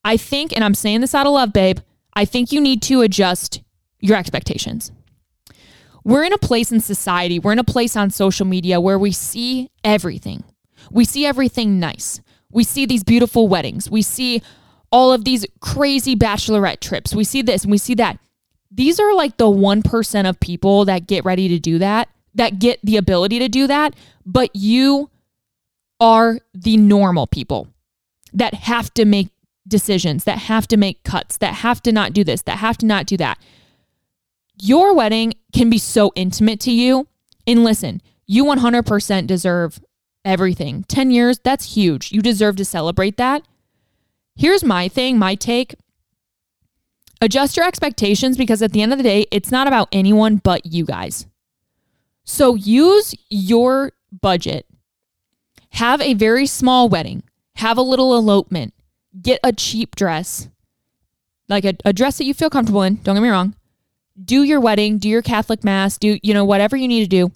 [0.05, 1.79] I think, and I'm saying this out of love, babe,
[2.15, 3.63] I think you need to adjust
[4.01, 4.93] your expectations.
[6.05, 9.13] We're in a place in society, we're in a place on social media where we
[9.13, 10.45] see everything.
[10.91, 12.21] We see everything nice.
[12.51, 13.89] We see these beautiful weddings.
[13.89, 14.43] We see
[14.91, 17.15] all of these crazy bachelorette trips.
[17.15, 18.19] We see this and we see that.
[18.71, 22.81] These are like the 1% of people that get ready to do that that get
[22.83, 25.11] the ability to do that, but you
[26.01, 27.69] are the normal people
[28.33, 29.29] that have to make
[29.69, 32.87] decisions, that have to make cuts, that have to not do this, that have to
[32.87, 33.39] not do that.
[34.61, 37.07] Your wedding can be so intimate to you.
[37.47, 39.81] And listen, you 100% deserve
[40.25, 40.85] everything.
[40.89, 42.13] 10 years, that's huge.
[42.13, 43.43] You deserve to celebrate that.
[44.35, 45.75] Here's my thing, my take.
[47.21, 50.67] Adjust your expectations because at the end of the day, it's not about anyone but
[50.67, 51.27] you guys.
[52.25, 54.67] So use your budget.
[55.71, 57.23] Have a very small wedding.
[57.57, 58.75] Have a little elopement.
[59.21, 60.49] Get a cheap dress,
[61.49, 62.97] like a, a dress that you feel comfortable in.
[62.97, 63.55] Don't get me wrong.
[64.23, 67.33] Do your wedding, do your Catholic mass, do, you know, whatever you need to do.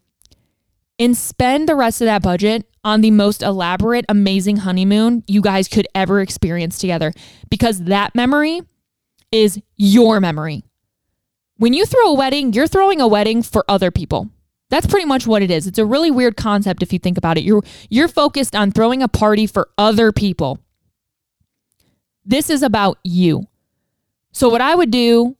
[0.99, 5.68] And spend the rest of that budget on the most elaborate, amazing honeymoon you guys
[5.68, 7.12] could ever experience together
[7.51, 8.62] because that memory
[9.32, 10.64] is your memory.
[11.57, 14.30] When you throw a wedding, you're throwing a wedding for other people.
[14.69, 15.67] That's pretty much what it is.
[15.67, 17.45] It's a really weird concept if you think about it.
[17.45, 20.59] You're you're focused on throwing a party for other people.
[22.25, 23.47] This is about you.
[24.33, 25.37] So what I would do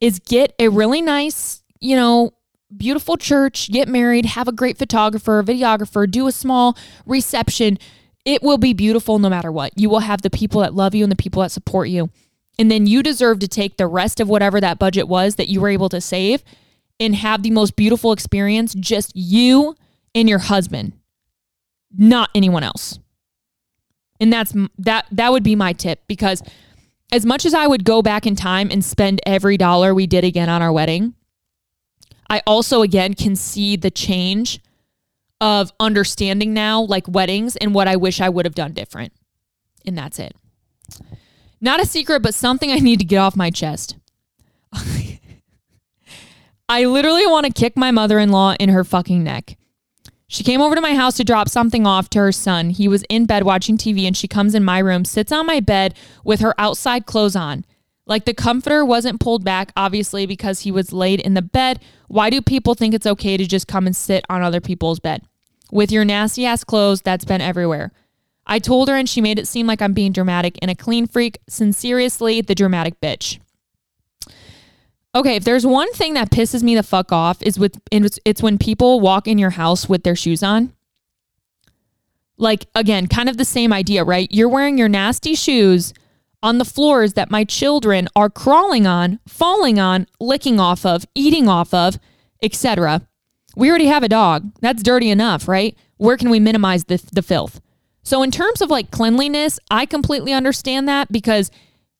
[0.00, 2.32] is get a really nice, you know,
[2.76, 6.76] beautiful church, get married, have a great photographer, videographer, do a small
[7.06, 7.78] reception.
[8.24, 9.72] It will be beautiful no matter what.
[9.76, 12.10] You will have the people that love you and the people that support you.
[12.58, 15.60] And then you deserve to take the rest of whatever that budget was that you
[15.60, 16.42] were able to save
[17.00, 19.74] and have the most beautiful experience, just you
[20.14, 20.92] and your husband.
[21.92, 23.00] not anyone else.
[24.20, 26.40] And that's that that would be my tip because
[27.10, 30.22] as much as I would go back in time and spend every dollar we did
[30.22, 31.14] again on our wedding,
[32.28, 34.60] I also again can see the change
[35.40, 39.12] of understanding now like weddings and what I wish I would have done different.
[39.86, 40.36] And that's it.
[41.60, 43.96] Not a secret, but something I need to get off my chest.
[46.70, 49.56] I literally want to kick my mother in law in her fucking neck.
[50.28, 52.70] She came over to my house to drop something off to her son.
[52.70, 55.58] He was in bed watching TV, and she comes in my room, sits on my
[55.58, 57.64] bed with her outside clothes on.
[58.06, 61.80] Like the comforter wasn't pulled back, obviously, because he was laid in the bed.
[62.06, 65.24] Why do people think it's okay to just come and sit on other people's bed?
[65.72, 67.90] With your nasty ass clothes, that's been everywhere.
[68.46, 71.08] I told her, and she made it seem like I'm being dramatic and a clean
[71.08, 71.40] freak.
[71.48, 73.39] Sincerely, the dramatic bitch.
[75.14, 78.58] Okay, if there's one thing that pisses me the fuck off is with it's when
[78.58, 80.72] people walk in your house with their shoes on.
[82.36, 84.28] Like again, kind of the same idea, right?
[84.30, 85.92] You're wearing your nasty shoes
[86.42, 91.48] on the floors that my children are crawling on, falling on, licking off of, eating
[91.48, 91.98] off of,
[92.40, 93.02] etc.
[93.56, 94.52] We already have a dog.
[94.60, 95.76] That's dirty enough, right?
[95.96, 97.60] Where can we minimize the the filth?
[98.04, 101.50] So in terms of like cleanliness, I completely understand that because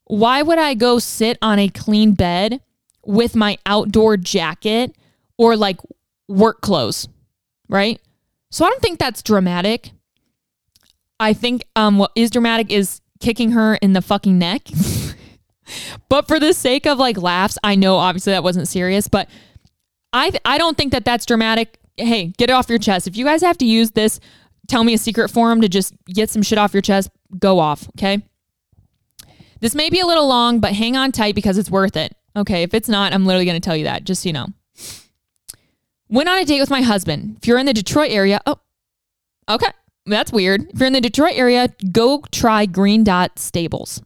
[0.04, 2.60] why would I go sit on a clean bed
[3.04, 4.94] with my outdoor jacket
[5.38, 5.78] or like
[6.28, 7.08] work clothes,
[7.68, 8.00] right?
[8.50, 9.90] So I don't think that's dramatic.
[11.18, 14.62] I think um, what is dramatic is kicking her in the fucking neck.
[16.08, 19.28] but for the sake of like laughs, I know obviously that wasn't serious, but
[20.12, 21.78] I I don't think that that's dramatic.
[21.96, 23.06] Hey, get it off your chest.
[23.06, 24.20] If you guys have to use this,
[24.68, 27.88] tell me a secret forum to just get some shit off your chest, go off,
[27.90, 28.22] okay?
[29.60, 32.16] This may be a little long, but hang on tight because it's worth it.
[32.36, 34.48] Okay, if it's not, I'm literally going to tell you that, just so you know.
[36.08, 37.36] Went on a date with my husband.
[37.38, 38.58] If you're in the Detroit area, oh,
[39.48, 39.70] okay,
[40.06, 40.68] that's weird.
[40.70, 44.02] If you're in the Detroit area, go try Green Dot Stables.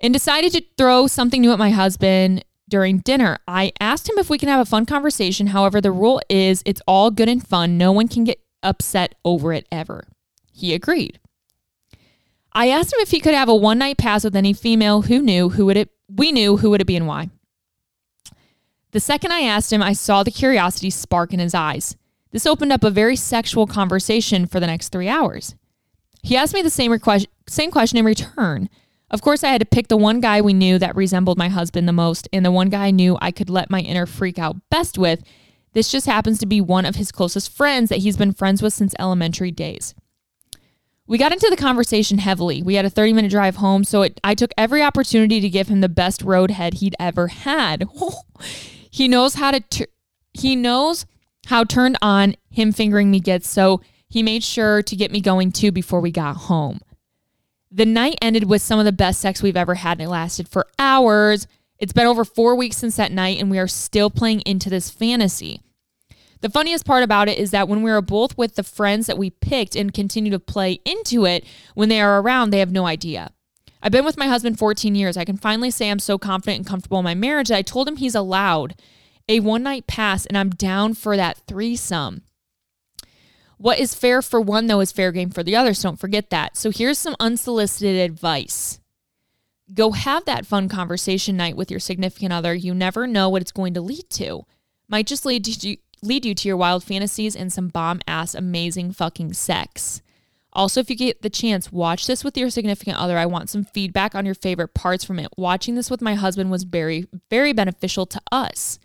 [0.00, 3.38] And decided to throw something new at my husband during dinner.
[3.48, 5.48] I asked him if we can have a fun conversation.
[5.48, 7.78] However, the rule is it's all good and fun.
[7.78, 10.08] No one can get upset over it ever.
[10.52, 11.18] He agreed.
[12.52, 15.20] I asked him if he could have a one night pass with any female who
[15.20, 17.30] knew who would it we knew who would it be and why.
[18.92, 21.96] The second I asked him, I saw the curiosity spark in his eyes.
[22.30, 25.54] This opened up a very sexual conversation for the next three hours.
[26.22, 28.68] He asked me the same, request, same question in return.
[29.10, 31.86] Of course, I had to pick the one guy we knew that resembled my husband
[31.86, 34.56] the most and the one guy I knew I could let my inner freak out
[34.68, 35.22] best with.
[35.74, 38.72] This just happens to be one of his closest friends that he's been friends with
[38.72, 39.94] since elementary days.
[41.08, 42.62] We got into the conversation heavily.
[42.62, 45.68] We had a 30 minute drive home, so it, I took every opportunity to give
[45.68, 47.88] him the best road head he'd ever had.
[48.90, 49.86] he knows how to, t-
[50.32, 51.06] he knows
[51.46, 55.52] how turned on him fingering me gets, so he made sure to get me going
[55.52, 56.80] too before we got home.
[57.70, 60.48] The night ended with some of the best sex we've ever had, and it lasted
[60.48, 61.46] for hours.
[61.78, 64.90] It's been over four weeks since that night, and we are still playing into this
[64.90, 65.60] fantasy.
[66.40, 69.18] The funniest part about it is that when we are both with the friends that
[69.18, 72.86] we picked and continue to play into it, when they are around, they have no
[72.86, 73.30] idea.
[73.82, 75.16] I've been with my husband 14 years.
[75.16, 77.88] I can finally say I'm so confident and comfortable in my marriage that I told
[77.88, 78.74] him he's allowed
[79.28, 82.22] a one night pass and I'm down for that threesome.
[83.58, 85.72] What is fair for one, though, is fair game for the other.
[85.72, 86.56] So don't forget that.
[86.56, 88.80] So here's some unsolicited advice
[89.74, 92.54] go have that fun conversation night with your significant other.
[92.54, 94.46] You never know what it's going to lead to.
[94.88, 98.92] Might just lead to lead you to your wild fantasies and some bomb ass amazing
[98.92, 100.02] fucking sex.
[100.52, 103.18] Also, if you get the chance, watch this with your significant other.
[103.18, 105.28] I want some feedback on your favorite parts from it.
[105.36, 108.78] Watching this with my husband was very, very beneficial to us.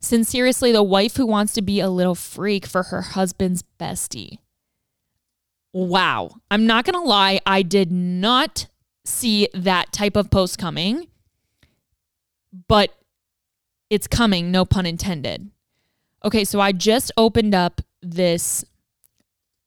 [0.00, 4.38] Sincerely, the wife who wants to be a little freak for her husband's bestie.
[5.72, 6.30] Wow.
[6.50, 8.66] I'm not going to lie, I did not
[9.04, 11.06] see that type of post coming,
[12.66, 12.90] but
[13.88, 15.50] it's coming, no pun intended.
[16.24, 18.64] Okay, so I just opened up this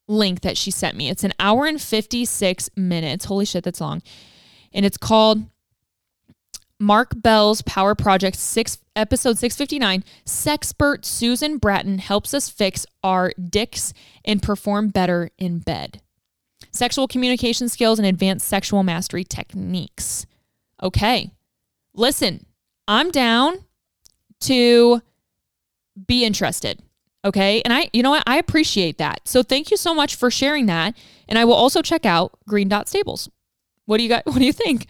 [0.06, 1.08] link that she sent me.
[1.08, 3.24] It's an hour and 56 minutes.
[3.24, 4.02] Holy shit, that's long.
[4.72, 5.42] And it's called
[6.78, 10.04] Mark Bell's Power Project 6 episode 659.
[10.24, 13.92] Sexpert Susan Bratton helps us fix our dicks
[14.24, 16.00] and perform better in bed.
[16.70, 20.26] Sexual communication skills and advanced sexual mastery techniques.
[20.82, 21.30] Okay.
[21.94, 22.46] Listen,
[22.88, 23.64] I'm down
[24.40, 25.00] to
[26.06, 26.80] be interested.
[27.24, 27.62] Okay.
[27.62, 28.24] And I, you know what?
[28.26, 29.26] I appreciate that.
[29.26, 30.96] So thank you so much for sharing that.
[31.28, 33.30] And I will also check out Green Dot Stables.
[33.86, 34.26] What do you got?
[34.26, 34.86] What do you think?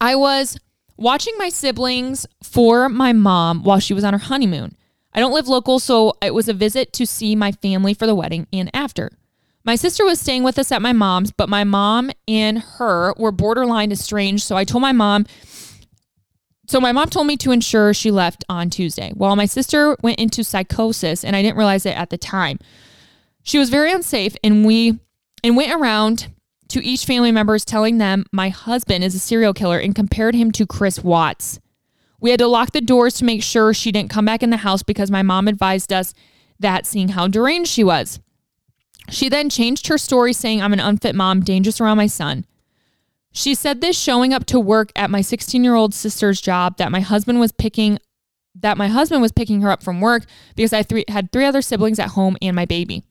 [0.00, 0.56] I was
[0.96, 4.76] watching my siblings for my mom while she was on her honeymoon.
[5.12, 8.14] I don't live local, so it was a visit to see my family for the
[8.14, 9.10] wedding and after.
[9.64, 13.32] My sister was staying with us at my mom's, but my mom and her were
[13.32, 15.26] borderline estranged, so I told my mom.
[16.70, 19.10] So my mom told me to ensure she left on Tuesday.
[19.14, 22.60] While my sister went into psychosis, and I didn't realize it at the time.
[23.42, 25.00] She was very unsafe, and we
[25.42, 26.28] and went around
[26.68, 30.52] to each family members telling them my husband is a serial killer and compared him
[30.52, 31.58] to Chris Watts.
[32.20, 34.58] We had to lock the doors to make sure she didn't come back in the
[34.58, 36.14] house because my mom advised us
[36.60, 38.20] that seeing how deranged she was.
[39.08, 42.46] She then changed her story saying I'm an unfit mom, dangerous around my son.
[43.32, 47.40] She said this showing up to work at my 16-year-old sister's job that my husband
[47.40, 47.98] was picking
[48.56, 50.24] that my husband was picking her up from work
[50.56, 53.04] because I three, had three other siblings at home and my baby.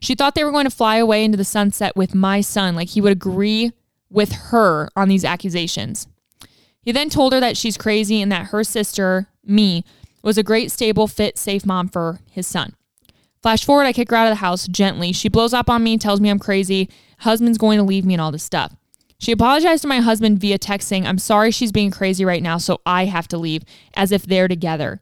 [0.00, 2.88] She thought they were going to fly away into the sunset with my son, like
[2.88, 3.72] he would agree
[4.10, 6.08] with her on these accusations.
[6.80, 9.84] He then told her that she's crazy and that her sister, me,
[10.22, 12.74] was a great, stable, fit, safe mom for his son.
[13.42, 15.12] Flash forward, I kick her out of the house gently.
[15.12, 16.88] She blows up on me, tells me I'm crazy,
[17.20, 18.74] husband's going to leave me, and all this stuff.
[19.22, 22.58] She apologized to my husband via text saying, I'm sorry she's being crazy right now,
[22.58, 23.62] so I have to leave,
[23.94, 25.00] as if they're together.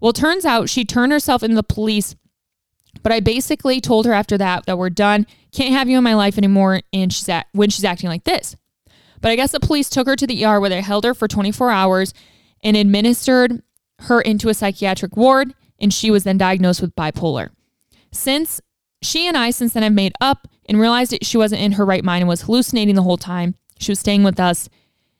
[0.00, 2.16] Well, turns out she turned herself into the police
[3.02, 6.14] but I basically told her after that that we're done, can't have you in my
[6.14, 8.56] life anymore, and she's at when she's acting like this.
[9.20, 11.28] But I guess the police took her to the ER where they held her for
[11.28, 12.14] 24 hours
[12.62, 13.62] and administered
[14.00, 17.50] her into a psychiatric ward, and she was then diagnosed with bipolar.
[18.12, 18.60] Since
[19.02, 21.84] she and I, since then, have made up and realized that she wasn't in her
[21.84, 23.54] right mind and was hallucinating the whole time.
[23.78, 24.68] She was staying with us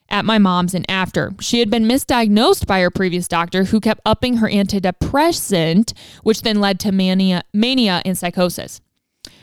[0.08, 1.32] at my mom's and after.
[1.40, 6.60] She had been misdiagnosed by her previous doctor who kept upping her antidepressant, which then
[6.60, 8.80] led to mania, mania and psychosis.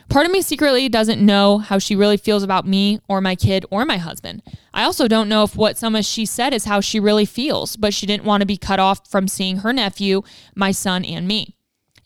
[0.09, 3.65] Part of me secretly doesn't know how she really feels about me or my kid
[3.69, 4.41] or my husband.
[4.73, 7.75] I also don't know if what some of she said is how she really feels,
[7.75, 10.21] but she didn't want to be cut off from seeing her nephew,
[10.55, 11.56] my son, and me.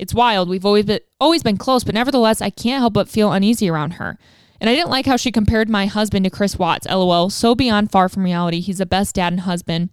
[0.02, 0.50] It's wild.
[0.50, 3.92] We've always been, always been close, but nevertheless, I can't help but feel uneasy around
[3.94, 4.18] her.
[4.60, 6.88] And I didn't like how she compared my husband to Chris Watts.
[6.88, 7.30] LOL.
[7.30, 8.62] So beyond far from reality.
[8.62, 9.92] He's the best dad and husband.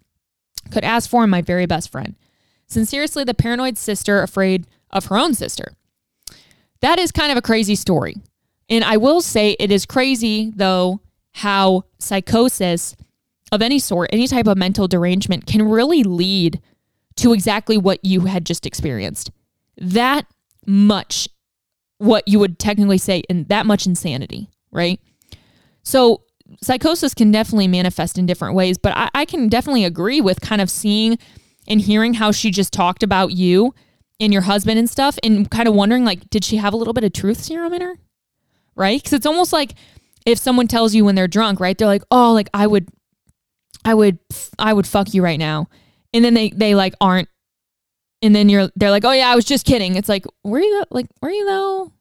[0.70, 2.16] Could ask for him, my very best friend.
[2.66, 5.74] Sincerely, the paranoid sister afraid of her own sister.
[6.80, 8.16] That is kind of a crazy story.
[8.70, 11.02] And I will say it is crazy, though,
[11.32, 12.96] how psychosis
[13.52, 16.62] of any sort, any type of mental derangement, can really lead
[17.16, 19.32] to exactly what you had just experienced.
[19.78, 20.26] That
[20.66, 21.28] much,
[21.98, 25.00] what you would technically say, in that much insanity right?
[25.82, 26.22] So
[26.62, 30.60] psychosis can definitely manifest in different ways, but I, I, can definitely agree with kind
[30.60, 31.18] of seeing
[31.66, 33.74] and hearing how she just talked about you
[34.18, 36.94] and your husband and stuff and kind of wondering like, did she have a little
[36.94, 37.94] bit of truth serum in her?
[38.74, 39.00] Right?
[39.00, 39.74] Because it's almost like
[40.24, 41.76] if someone tells you when they're drunk, right?
[41.76, 42.88] They're like, oh, like I would,
[43.84, 44.18] I would,
[44.58, 45.68] I would fuck you right now.
[46.14, 47.28] And then they, they like aren't.
[48.22, 49.94] And then you're, they're like, oh yeah, I was just kidding.
[49.94, 51.92] It's like, were you, like, were you though?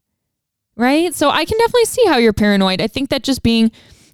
[0.78, 1.14] right?
[1.14, 2.80] So I can definitely see how you're paranoid.
[2.82, 3.72] I think that just being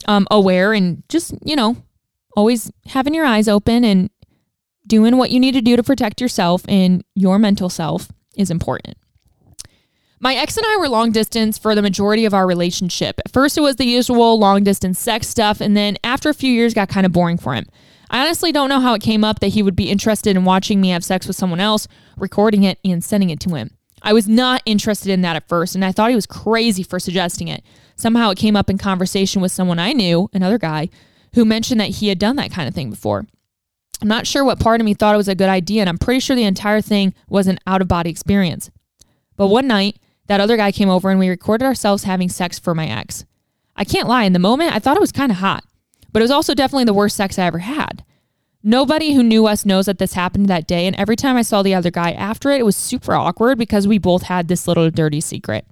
[0.08, 1.78] um, aware and just, you know,
[2.36, 4.10] always having your eyes open and
[4.88, 8.98] doing what you need to do to protect yourself and your mental self is important.
[10.20, 13.20] My ex and I were long distance for the majority of our relationship.
[13.26, 16.52] At first, it was the usual long distance sex stuff, and then after a few
[16.52, 17.66] years, got kind of boring for him.
[18.14, 20.80] I honestly don't know how it came up that he would be interested in watching
[20.80, 23.72] me have sex with someone else, recording it, and sending it to him.
[24.04, 27.00] I was not interested in that at first, and I thought he was crazy for
[27.00, 27.64] suggesting it.
[27.96, 30.90] Somehow it came up in conversation with someone I knew, another guy,
[31.34, 33.26] who mentioned that he had done that kind of thing before.
[34.00, 35.98] I'm not sure what part of me thought it was a good idea, and I'm
[35.98, 38.70] pretty sure the entire thing was an out of body experience.
[39.38, 39.98] But one night,
[40.28, 43.26] that other guy came over and we recorded ourselves having sex for my ex.
[43.76, 45.64] I can't lie, in the moment, I thought it was kind of hot,
[46.14, 48.06] but it was also definitely the worst sex I ever had.
[48.64, 50.88] Nobody who knew us knows that this happened that day.
[50.88, 53.90] And every time I saw the other guy after it, it was super awkward because
[53.90, 55.66] we both had this little dirty secret.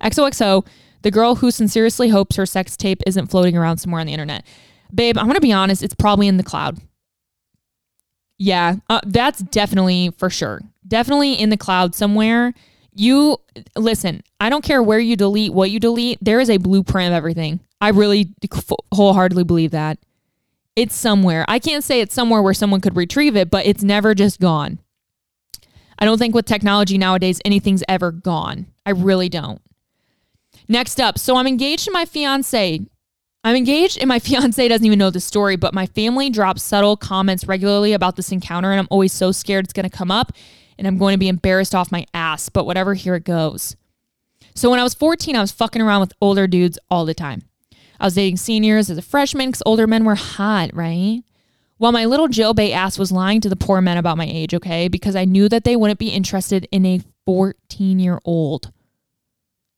[0.00, 0.66] XOXO,
[1.02, 4.44] the girl who sincerely hopes her sex tape isn't floating around somewhere on the internet.
[4.92, 6.78] Babe, I'm going to be honest, it's probably in the cloud.
[8.38, 10.62] Yeah, uh, that's definitely for sure.
[10.86, 12.54] Definitely in the cloud somewhere.
[12.92, 13.38] You
[13.76, 17.16] listen, I don't care where you delete, what you delete, there is a blueprint of
[17.16, 17.60] everything.
[17.82, 18.32] I really
[18.94, 19.98] wholeheartedly believe that
[20.76, 21.44] it's somewhere.
[21.48, 24.78] I can't say it's somewhere where someone could retrieve it, but it's never just gone.
[25.98, 28.68] I don't think with technology nowadays anything's ever gone.
[28.86, 29.60] I really don't.
[30.68, 32.86] Next up, so I'm engaged to my fiance.
[33.42, 36.96] I'm engaged and my fiance doesn't even know the story, but my family drops subtle
[36.96, 40.30] comments regularly about this encounter and I'm always so scared it's going to come up
[40.78, 43.74] and I'm going to be embarrassed off my ass, but whatever, here it goes.
[44.54, 47.42] So when I was 14, I was fucking around with older dudes all the time.
[48.00, 51.22] I was dating seniors as a freshman because older men were hot, right?
[51.78, 54.88] Well, my little jailbait ass was lying to the poor men about my age, okay?
[54.88, 58.72] Because I knew that they wouldn't be interested in a 14 year old.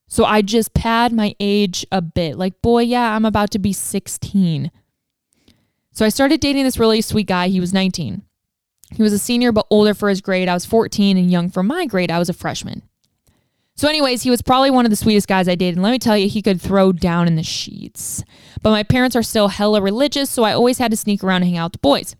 [0.06, 2.36] So I just pad my age a bit.
[2.36, 4.70] Like, boy, yeah, I'm about to be 16.
[5.92, 7.48] So I started dating this really sweet guy.
[7.48, 8.22] He was 19.
[8.94, 10.48] He was a senior, but older for his grade.
[10.48, 12.10] I was 14 and young for my grade.
[12.10, 12.82] I was a freshman.
[13.76, 15.74] So, anyways, he was probably one of the sweetest guys I dated.
[15.76, 18.22] And let me tell you, he could throw down in the sheets.
[18.62, 21.50] But my parents are still hella religious, so I always had to sneak around and
[21.50, 22.14] hang out with the boys.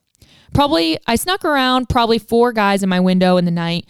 [0.52, 3.86] Probably, I snuck around probably four guys in my window in the night.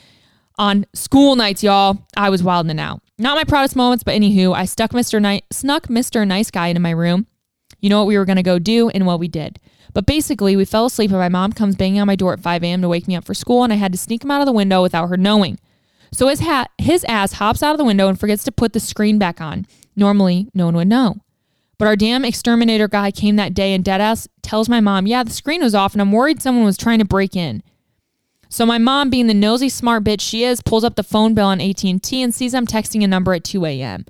[0.56, 3.02] On school nights, y'all, I was wilding out.
[3.18, 5.20] Not my proudest moments, but anywho, I stuck Mr.
[5.20, 6.26] Ni- snuck Mr.
[6.26, 7.26] Nice Guy into my room.
[7.80, 9.58] You know what we were going to go do and what we did.
[9.94, 12.62] But basically, we fell asleep and my mom comes banging on my door at 5
[12.62, 12.82] a.m.
[12.82, 14.52] to wake me up for school, and I had to sneak him out of the
[14.52, 15.58] window without her knowing.
[16.14, 18.78] So his hat, his ass hops out of the window and forgets to put the
[18.78, 19.66] screen back on.
[19.96, 21.16] Normally, no one would know.
[21.76, 25.32] But our damn exterminator guy came that day and deadass tells my mom, yeah, the
[25.32, 27.64] screen was off and I'm worried someone was trying to break in.
[28.48, 31.46] So my mom, being the nosy smart bitch she is, pulls up the phone bill
[31.46, 34.04] on AT&T and sees I'm texting a number at 2 a.m.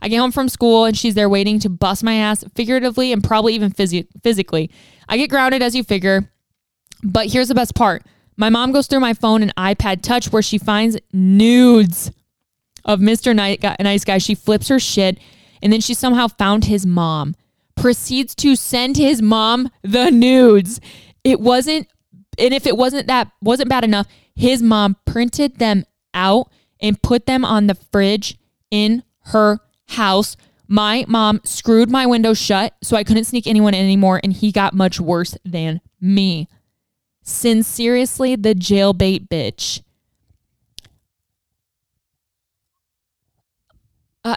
[0.00, 3.24] I get home from school and she's there waiting to bust my ass figuratively and
[3.24, 4.70] probably even phys- physically.
[5.08, 6.30] I get grounded as you figure.
[7.02, 8.04] But here's the best part.
[8.38, 12.12] My mom goes through my phone and iPad touch where she finds nudes
[12.84, 13.34] of Mr.
[13.34, 14.18] Nice Guy.
[14.18, 15.18] She flips her shit
[15.60, 17.34] and then she somehow found his mom.
[17.74, 20.80] Proceeds to send his mom the nudes.
[21.24, 21.88] It wasn't
[22.38, 25.84] and if it wasn't that wasn't bad enough, his mom printed them
[26.14, 26.48] out
[26.80, 28.38] and put them on the fridge
[28.70, 29.58] in her
[29.88, 30.36] house.
[30.68, 34.52] My mom screwed my window shut so I couldn't sneak anyone in anymore and he
[34.52, 36.46] got much worse than me.
[37.28, 39.82] Sincerely, the jailbait bitch.
[44.24, 44.36] Uh,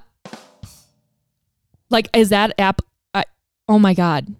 [1.89, 2.81] like, is that app?
[3.13, 3.23] Uh,
[3.69, 4.35] oh my God.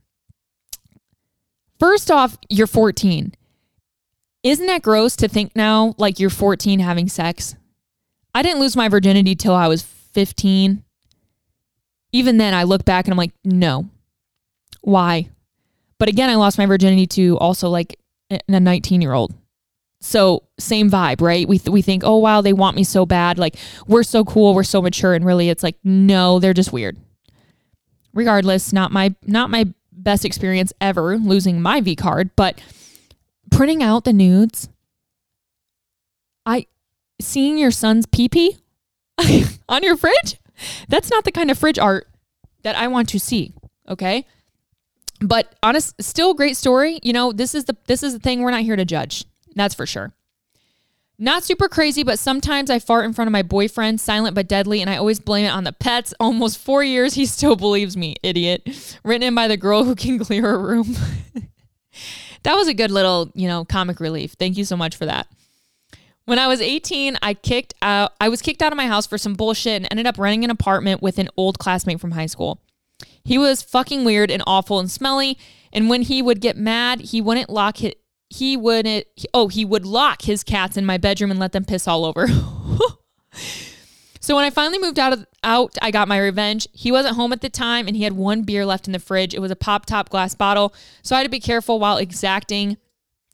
[1.79, 3.33] First off, you're 14.
[4.43, 7.55] Isn't that gross to think now like you're 14 having sex?
[8.35, 10.83] I didn't lose my virginity till I was 15.
[12.11, 13.89] Even then, I look back and I'm like, no.
[14.81, 15.29] Why?
[15.97, 17.95] But again, I lost my virginity to also like
[18.31, 19.33] a 19 year old.
[19.99, 21.47] So same vibe, right?
[21.47, 23.37] We th- we think, oh wow, they want me so bad.
[23.37, 23.55] Like
[23.87, 26.97] we're so cool, we're so mature, and really, it's like no, they're just weird.
[28.13, 32.59] Regardless, not my not my best experience ever losing my V card, but
[33.51, 34.69] printing out the nudes.
[36.47, 36.65] I
[37.21, 38.57] seeing your son's pee pee
[39.69, 40.39] on your fridge.
[40.89, 42.07] That's not the kind of fridge art
[42.63, 43.53] that I want to see.
[43.87, 44.25] Okay
[45.21, 46.99] but honest, still great story.
[47.03, 48.41] You know, this is the this is the thing.
[48.41, 49.25] We're not here to judge.
[49.55, 50.13] That's for sure.
[51.19, 54.81] Not super crazy, but sometimes I fart in front of my boyfriend, silent but deadly,
[54.81, 56.15] and I always blame it on the pets.
[56.19, 58.97] Almost four years, he still believes me, idiot.
[59.05, 60.95] Written in by the girl who can clear a room.
[62.43, 64.33] that was a good little, you know, comic relief.
[64.39, 65.27] Thank you so much for that.
[66.25, 69.19] When I was 18, I kicked out I was kicked out of my house for
[69.19, 72.59] some bullshit and ended up renting an apartment with an old classmate from high school.
[73.23, 75.37] He was fucking weird and awful and smelly.
[75.73, 77.93] And when he would get mad, he wouldn't lock his,
[78.29, 81.87] he wouldn't, oh, he would lock his cats in my bedroom and let them piss
[81.87, 82.27] all over.
[84.19, 86.67] so when I finally moved out of out, I got my revenge.
[86.71, 89.33] He wasn't home at the time and he had one beer left in the fridge.
[89.33, 90.73] It was a pop top glass bottle.
[91.01, 92.77] So I had to be careful while exacting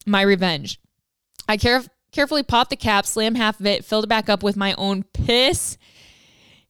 [0.06, 0.80] my revenge.
[1.48, 4.58] I caref- carefully popped the cap, slammed half of it, filled it back up with
[4.58, 5.78] my own piss,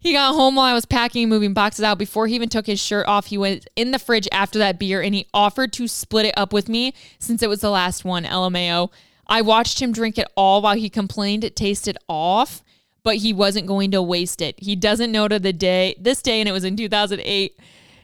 [0.08, 1.98] he got home while I was packing and moving boxes out.
[1.98, 5.02] Before he even took his shirt off, he went in the fridge after that beer
[5.02, 8.24] and he offered to split it up with me since it was the last one,
[8.24, 8.90] LMAO.
[9.28, 12.64] I watched him drink it all while he complained it tasted off,
[13.04, 14.56] but he wasn't going to waste it.
[14.60, 17.60] He doesn't know to the day, this day, and it was in 2008.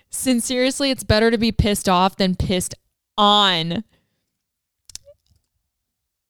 [0.10, 2.76] Sincerely, it's better to be pissed off than pissed
[3.18, 3.86] on.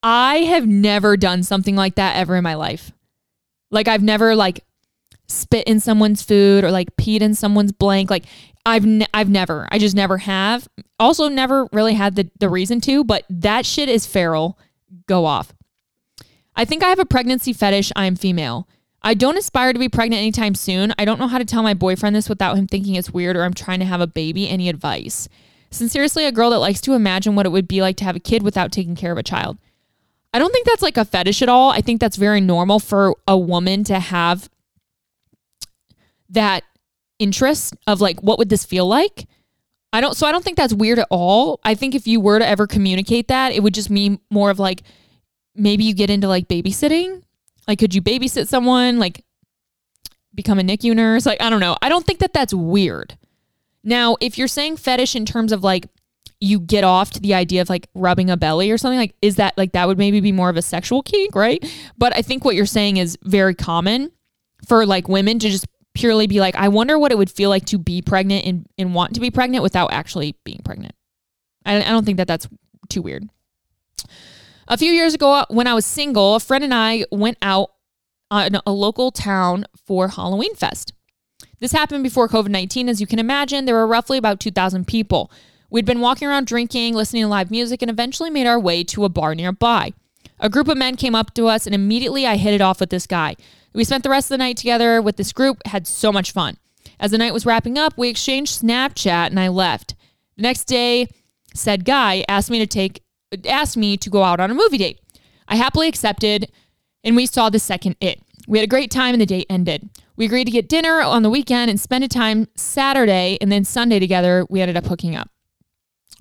[0.04, 2.92] I have never done something like that ever in my life.
[3.70, 4.64] Like I've never like
[5.26, 8.10] spit in someone's food or like peed in someone's blank.
[8.10, 8.24] Like
[8.66, 9.68] I've ne- I've never.
[9.70, 10.68] I just never have.
[10.98, 14.58] Also never really had the the reason to, but that shit is feral.
[15.06, 15.52] Go off.
[16.56, 17.92] I think I have a pregnancy fetish.
[17.96, 18.68] I am female.
[19.02, 20.94] I don't aspire to be pregnant anytime soon.
[20.98, 23.42] I don't know how to tell my boyfriend this without him thinking it's weird or
[23.42, 24.48] I'm trying to have a baby.
[24.48, 25.28] Any advice?
[25.70, 28.20] Sincerely, a girl that likes to imagine what it would be like to have a
[28.20, 29.58] kid without taking care of a child.
[30.32, 31.70] I don't think that's like a fetish at all.
[31.70, 34.48] I think that's very normal for a woman to have
[36.34, 36.64] that
[37.18, 39.26] interest of like what would this feel like?
[39.92, 41.60] I don't so i don't think that's weird at all.
[41.64, 44.58] I think if you were to ever communicate that it would just mean more of
[44.58, 44.82] like
[45.54, 47.22] maybe you get into like babysitting.
[47.66, 48.98] Like could you babysit someone?
[48.98, 49.24] Like
[50.34, 51.26] become a nicu nurse?
[51.26, 51.76] Like i don't know.
[51.80, 53.16] I don't think that that's weird.
[53.82, 55.88] Now if you're saying fetish in terms of like
[56.40, 59.36] you get off to the idea of like rubbing a belly or something like is
[59.36, 61.64] that like that would maybe be more of a sexual kink, right?
[61.96, 64.10] But I think what you're saying is very common
[64.66, 67.64] for like women to just purely be like, I wonder what it would feel like
[67.66, 70.94] to be pregnant and, and want to be pregnant without actually being pregnant.
[71.64, 72.48] I, I don't think that that's
[72.88, 73.28] too weird.
[74.66, 77.70] A few years ago, uh, when I was single, a friend and I went out
[78.30, 80.92] on a local town for Halloween Fest.
[81.60, 82.88] This happened before COVID 19.
[82.88, 85.30] As you can imagine, there were roughly about 2,000 people.
[85.70, 89.04] We'd been walking around drinking, listening to live music, and eventually made our way to
[89.04, 89.92] a bar nearby.
[90.40, 92.90] A group of men came up to us, and immediately I hit it off with
[92.90, 93.36] this guy.
[93.74, 96.56] We spent the rest of the night together with this group, had so much fun.
[97.00, 99.94] As the night was wrapping up, we exchanged Snapchat and I left.
[100.36, 101.08] The next day,
[101.54, 103.02] said guy asked me to take
[103.48, 105.00] asked me to go out on a movie date.
[105.48, 106.50] I happily accepted
[107.02, 108.20] and we saw the second it.
[108.46, 109.88] We had a great time and the date ended.
[110.16, 113.64] We agreed to get dinner on the weekend and spend a time Saturday and then
[113.64, 114.46] Sunday together.
[114.48, 115.30] We ended up hooking up.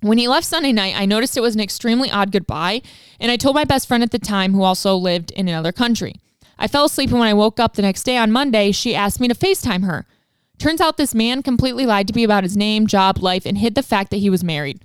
[0.01, 2.81] When he left Sunday night, I noticed it was an extremely odd goodbye,
[3.21, 6.15] and I told my best friend at the time, who also lived in another country.
[6.57, 9.19] I fell asleep, and when I woke up the next day on Monday, she asked
[9.19, 10.05] me to FaceTime her.
[10.59, 13.75] Turns out this man completely lied to me about his name, job, life, and hid
[13.75, 14.83] the fact that he was married.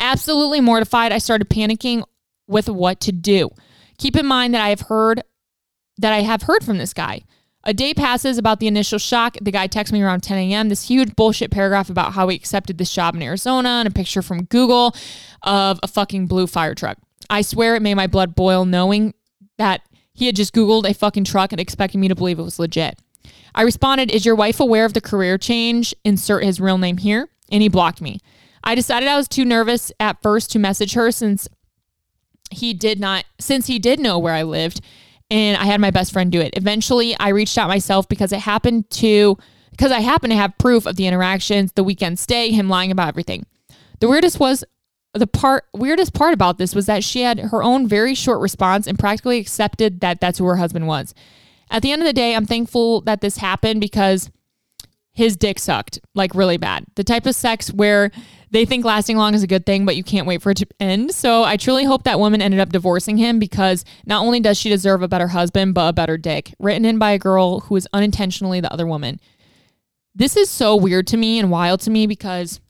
[0.00, 2.04] Absolutely mortified, I started panicking
[2.46, 3.50] with what to do.
[3.98, 5.22] Keep in mind that I have heard
[5.98, 7.22] that I have heard from this guy.
[7.62, 9.36] A day passes about the initial shock.
[9.40, 10.68] The guy texts me around 10 a.m.
[10.68, 14.20] This huge bullshit paragraph about how he accepted this job in Arizona and a picture
[14.20, 14.94] from Google
[15.42, 16.98] of a fucking blue fire truck.
[17.30, 19.14] I swear it made my blood boil knowing
[19.56, 19.80] that
[20.14, 22.98] he had just Googled a fucking truck and expected me to believe it was legit.
[23.54, 25.94] I responded, Is your wife aware of the career change?
[26.04, 27.28] Insert his real name here.
[27.50, 28.20] And he blocked me.
[28.62, 31.46] I decided I was too nervous at first to message her since
[32.50, 34.80] he did not since he did know where I lived
[35.30, 36.56] and I had my best friend do it.
[36.56, 39.36] Eventually, I reached out myself because it happened to
[39.70, 43.08] because I happened to have proof of the interactions, the weekend stay, him lying about
[43.08, 43.44] everything.
[44.00, 44.64] The weirdest was
[45.14, 48.86] the part weirdest part about this was that she had her own very short response
[48.86, 51.14] and practically accepted that that's who her husband was.
[51.70, 54.30] At the end of the day, I'm thankful that this happened because
[55.12, 56.84] his dick sucked like really bad.
[56.96, 58.10] The type of sex where
[58.50, 60.66] they think lasting long is a good thing, but you can't wait for it to
[60.80, 61.14] end.
[61.14, 64.68] So I truly hope that woman ended up divorcing him because not only does she
[64.68, 67.88] deserve a better husband, but a better dick, written in by a girl who is
[67.92, 69.20] unintentionally the other woman.
[70.16, 72.60] This is so weird to me and wild to me because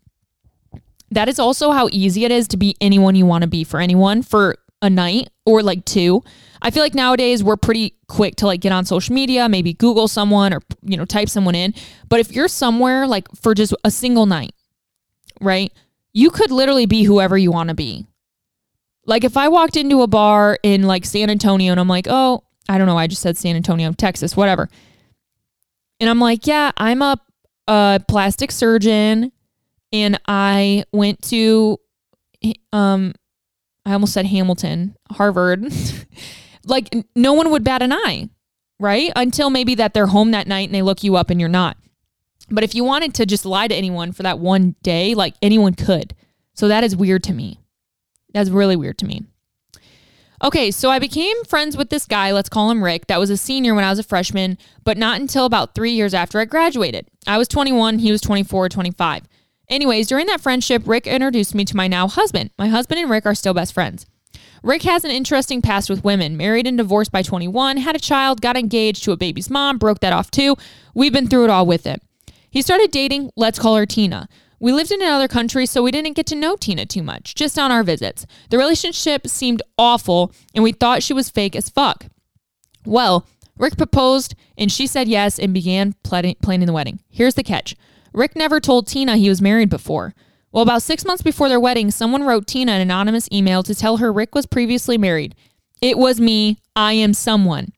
[1.15, 3.81] that is also how easy it is to be anyone you want to be for
[3.81, 6.23] anyone for a night or like two.
[6.61, 10.09] I feel like nowadays we're pretty quick to like get on social media, maybe Google
[10.09, 11.75] someone or you know type someone in.
[12.09, 14.53] But if you're somewhere like for just a single night,
[15.41, 15.73] right?
[16.13, 18.07] You could literally be whoever you want to be.
[19.07, 22.45] Like if I walked into a bar in like San Antonio and I'm like, "Oh,
[22.69, 24.69] I don't know, I just said San Antonio, Texas, whatever."
[26.01, 27.21] And I'm like, "Yeah, I'm a,
[27.69, 29.33] a plastic surgeon
[29.95, 31.79] and I went to
[32.73, 33.15] um
[33.87, 35.73] I almost said Hamilton, Harvard."
[36.67, 38.29] like no one would bat an eye,
[38.81, 39.13] right?
[39.15, 41.77] Until maybe that they're home that night and they look you up and you're not.
[42.51, 45.75] But if you wanted to just lie to anyone for that one day, like anyone
[45.75, 46.15] could.
[46.55, 47.61] So that is weird to me.
[48.33, 49.23] That's really weird to me.
[50.43, 53.37] Okay, so I became friends with this guy, let's call him Rick, that was a
[53.37, 57.09] senior when I was a freshman, but not until about three years after I graduated.
[57.27, 59.23] I was 21, he was 24 or 25.
[59.69, 62.51] Anyways, during that friendship, Rick introduced me to my now husband.
[62.59, 64.07] My husband and Rick are still best friends.
[64.63, 66.37] Rick has an interesting past with women.
[66.37, 70.01] Married and divorced by 21, had a child, got engaged to a baby's mom, broke
[70.01, 70.57] that off too.
[70.95, 72.01] We've been through it all with him.
[72.51, 74.29] He started dating, let's call her Tina.
[74.61, 77.59] We lived in another country, so we didn't get to know Tina too much, just
[77.59, 78.25] on our visits.
[78.49, 82.07] The relationship seemed awful, and we thought she was fake as fuck.
[82.87, 83.27] Well,
[83.59, 86.37] Rick proposed, and she said yes and began planning
[86.67, 87.01] the wedding.
[87.11, 87.75] Here's the catch
[88.15, 90.15] Rick never told Tina he was married before.
[90.53, 93.97] Well, about six months before their wedding, someone wrote Tina an anonymous email to tell
[93.97, 95.35] her Rick was previously married.
[95.83, 96.59] It was me.
[96.77, 97.73] I am someone.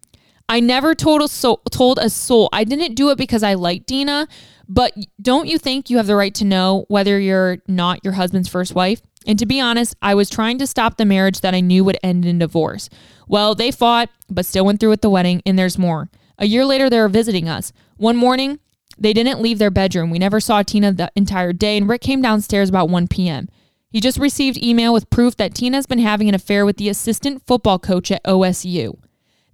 [0.49, 2.51] I never told a soul, told a soul.
[2.53, 4.28] I didn't do it because I liked Dina,
[4.68, 8.49] but don't you think you have the right to know whether you're not your husband's
[8.49, 9.01] first wife?
[9.26, 11.99] And to be honest, I was trying to stop the marriage that I knew would
[12.03, 12.89] end in divorce.
[13.26, 16.11] Well, they fought, but still went through with the wedding, and there's more.
[16.39, 17.72] A year later, they were visiting us.
[17.97, 18.61] One morning,
[18.99, 20.11] they didn't leave their bedroom.
[20.11, 23.49] We never saw Tina the entire day, and Rick came downstairs about 1 p.m.
[23.90, 27.47] He just received email with proof that Tina's been having an affair with the assistant
[27.47, 28.99] football coach at OSU.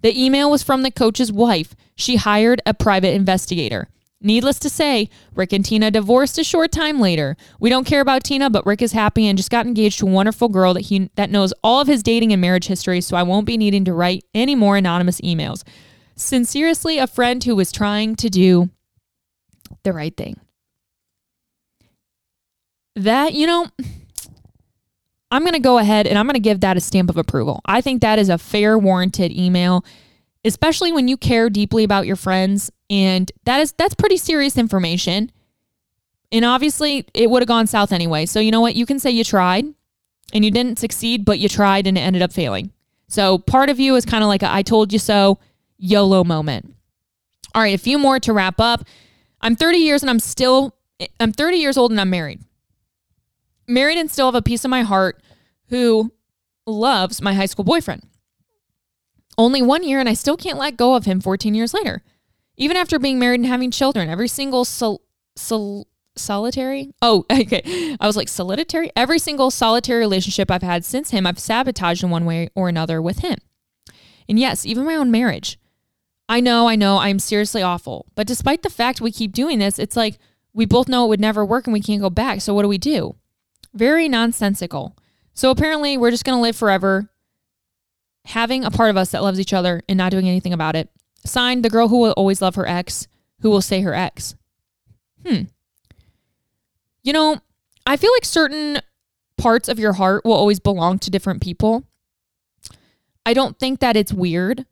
[0.02, 1.74] The email was from the coach's wife.
[1.94, 3.88] She hired a private investigator.
[4.24, 7.36] Needless to say, Rick and Tina divorced a short time later.
[7.58, 10.10] We don't care about Tina, but Rick is happy and just got engaged to a
[10.10, 13.24] wonderful girl that he that knows all of his dating and marriage history, so I
[13.24, 15.64] won't be needing to write any more anonymous emails.
[16.14, 18.70] Sincerely, a friend who was trying to do
[19.82, 20.38] the right thing.
[22.94, 23.68] That, you know,
[25.30, 27.62] I'm going to go ahead and I'm going to give that a stamp of approval.
[27.64, 29.84] I think that is a fair, warranted email,
[30.44, 32.70] especially when you care deeply about your friends.
[32.90, 35.32] And that is, that's pretty serious information.
[36.30, 38.26] And obviously, it would have gone south anyway.
[38.26, 38.76] So, you know what?
[38.76, 39.66] You can say you tried
[40.32, 42.72] and you didn't succeed, but you tried and it ended up failing.
[43.08, 45.38] So, part of you is kind of like a I told you so
[45.78, 46.74] YOLO moment.
[47.54, 48.84] All right, a few more to wrap up.
[49.42, 50.76] I'm 30 years and I'm still
[51.18, 52.40] I'm 30 years old and I'm married.
[53.66, 55.20] Married and still have a piece of my heart
[55.68, 56.12] who
[56.66, 58.02] loves my high school boyfriend.
[59.38, 62.02] Only one year and I still can't let go of him 14 years later.
[62.56, 65.02] Even after being married and having children, every single sol-
[65.36, 66.92] sol- solitary.
[67.00, 67.96] Oh, okay.
[67.98, 68.90] I was like solitary.
[68.94, 73.00] Every single solitary relationship I've had since him, I've sabotaged in one way or another
[73.00, 73.38] with him.
[74.28, 75.58] And yes, even my own marriage.
[76.32, 78.06] I know, I know, I'm seriously awful.
[78.14, 80.18] But despite the fact we keep doing this, it's like
[80.54, 82.40] we both know it would never work and we can't go back.
[82.40, 83.16] So what do we do?
[83.74, 84.96] Very nonsensical.
[85.34, 87.10] So apparently, we're just going to live forever
[88.24, 90.88] having a part of us that loves each other and not doing anything about it.
[91.22, 93.08] Signed, the girl who will always love her ex,
[93.42, 94.34] who will say her ex.
[95.26, 95.42] Hmm.
[97.02, 97.40] You know,
[97.86, 98.80] I feel like certain
[99.36, 101.84] parts of your heart will always belong to different people.
[103.26, 104.64] I don't think that it's weird.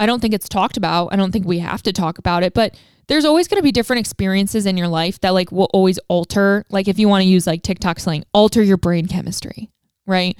[0.00, 1.08] I don't think it's talked about.
[1.12, 2.76] I don't think we have to talk about it, but
[3.06, 6.64] there's always going to be different experiences in your life that like will always alter,
[6.70, 9.70] like if you want to use like TikTok slang, alter your brain chemistry,
[10.06, 10.36] right?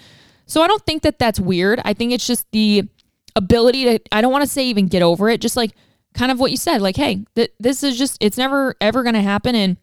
[0.46, 1.80] So I don't think that that's weird.
[1.84, 2.88] I think it's just the
[3.36, 5.72] ability to I don't want to say even get over it, just like
[6.14, 9.14] kind of what you said, like hey, th- this is just it's never ever going
[9.14, 9.76] to happen and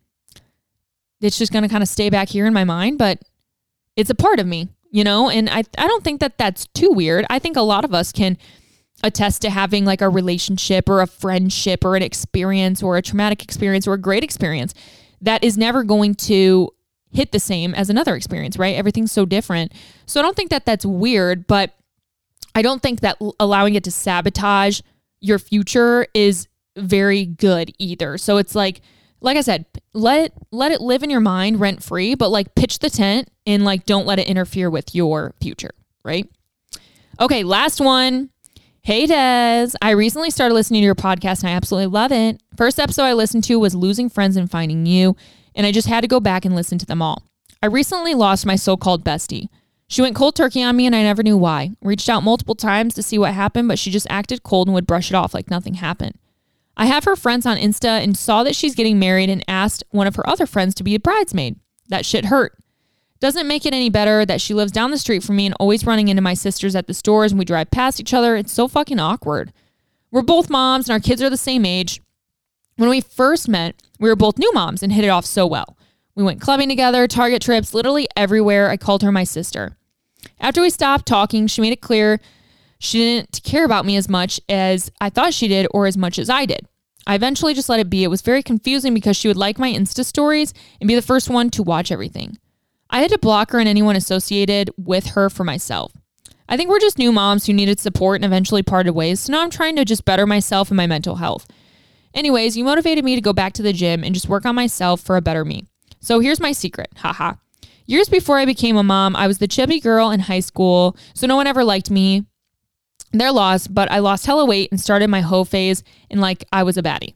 [1.22, 3.20] it's just going to kind of stay back here in my mind, but
[3.96, 5.30] it's a part of me, you know?
[5.30, 7.26] And I, I don't think that that's too weird.
[7.30, 8.38] I think a lot of us can
[9.04, 13.44] attest to having like a relationship or a friendship or an experience or a traumatic
[13.44, 14.74] experience or a great experience
[15.22, 16.70] that is never going to
[17.12, 18.76] hit the same as another experience, right?
[18.76, 19.72] Everything's so different.
[20.06, 21.74] So I don't think that that's weird, but
[22.54, 24.82] I don't think that allowing it to sabotage
[25.20, 28.18] your future is very good either.
[28.18, 28.82] So it's like,
[29.22, 32.80] like I said, let let it live in your mind rent free, but like pitch
[32.80, 35.72] the tent and like don't let it interfere with your future,
[36.04, 36.30] right?
[37.20, 38.30] Okay, last one.
[38.88, 42.42] Hey Des, I recently started listening to your podcast and I absolutely love it.
[42.56, 45.18] First episode I listened to was Losing Friends and Finding You,
[45.56, 47.24] and I just had to go back and listen to them all.
[47.62, 49.50] I recently lost my so called bestie.
[49.90, 51.72] She went cold turkey on me and I never knew why.
[51.82, 54.88] Reached out multiple times to see what happened, but she just acted cold and would
[54.88, 56.18] brush it off like nothing happened.
[56.78, 60.08] I have her friends on Insta and saw that she's getting married and asked one
[60.08, 61.58] of her other friends to be a bridesmaid.
[61.90, 62.58] That shit hurt.
[63.20, 65.86] Doesn't make it any better that she lives down the street from me and always
[65.86, 68.36] running into my sisters at the stores and we drive past each other.
[68.36, 69.52] It's so fucking awkward.
[70.12, 72.02] We're both moms and our kids are the same age.
[72.76, 75.78] When we first met, we were both new moms and hit it off so well.
[76.16, 78.70] We went clubbing together, Target trips, literally everywhere.
[78.70, 79.78] I called her my sister.
[80.40, 82.20] After we stopped talking, she made it clear
[82.80, 86.20] she didn't care about me as much as I thought she did or as much
[86.20, 86.68] as I did.
[87.08, 88.04] I eventually just let it be.
[88.04, 91.30] It was very confusing because she would like my Insta stories and be the first
[91.30, 92.38] one to watch everything.
[92.90, 95.92] I had to block her and anyone associated with her for myself.
[96.50, 99.42] I think we're just new moms who needed support and eventually parted ways, so now
[99.42, 101.46] I'm trying to just better myself and my mental health.
[102.14, 105.02] Anyways, you motivated me to go back to the gym and just work on myself
[105.02, 105.66] for a better me.
[106.00, 106.90] So here's my secret.
[106.98, 107.34] Haha.
[107.86, 111.28] Years before I became a mom, I was the chubby girl in high school, so
[111.28, 112.26] no one ever liked me.
[113.12, 116.64] They're lost, but I lost hella weight and started my hoe phase and like I
[116.64, 117.16] was a baddie.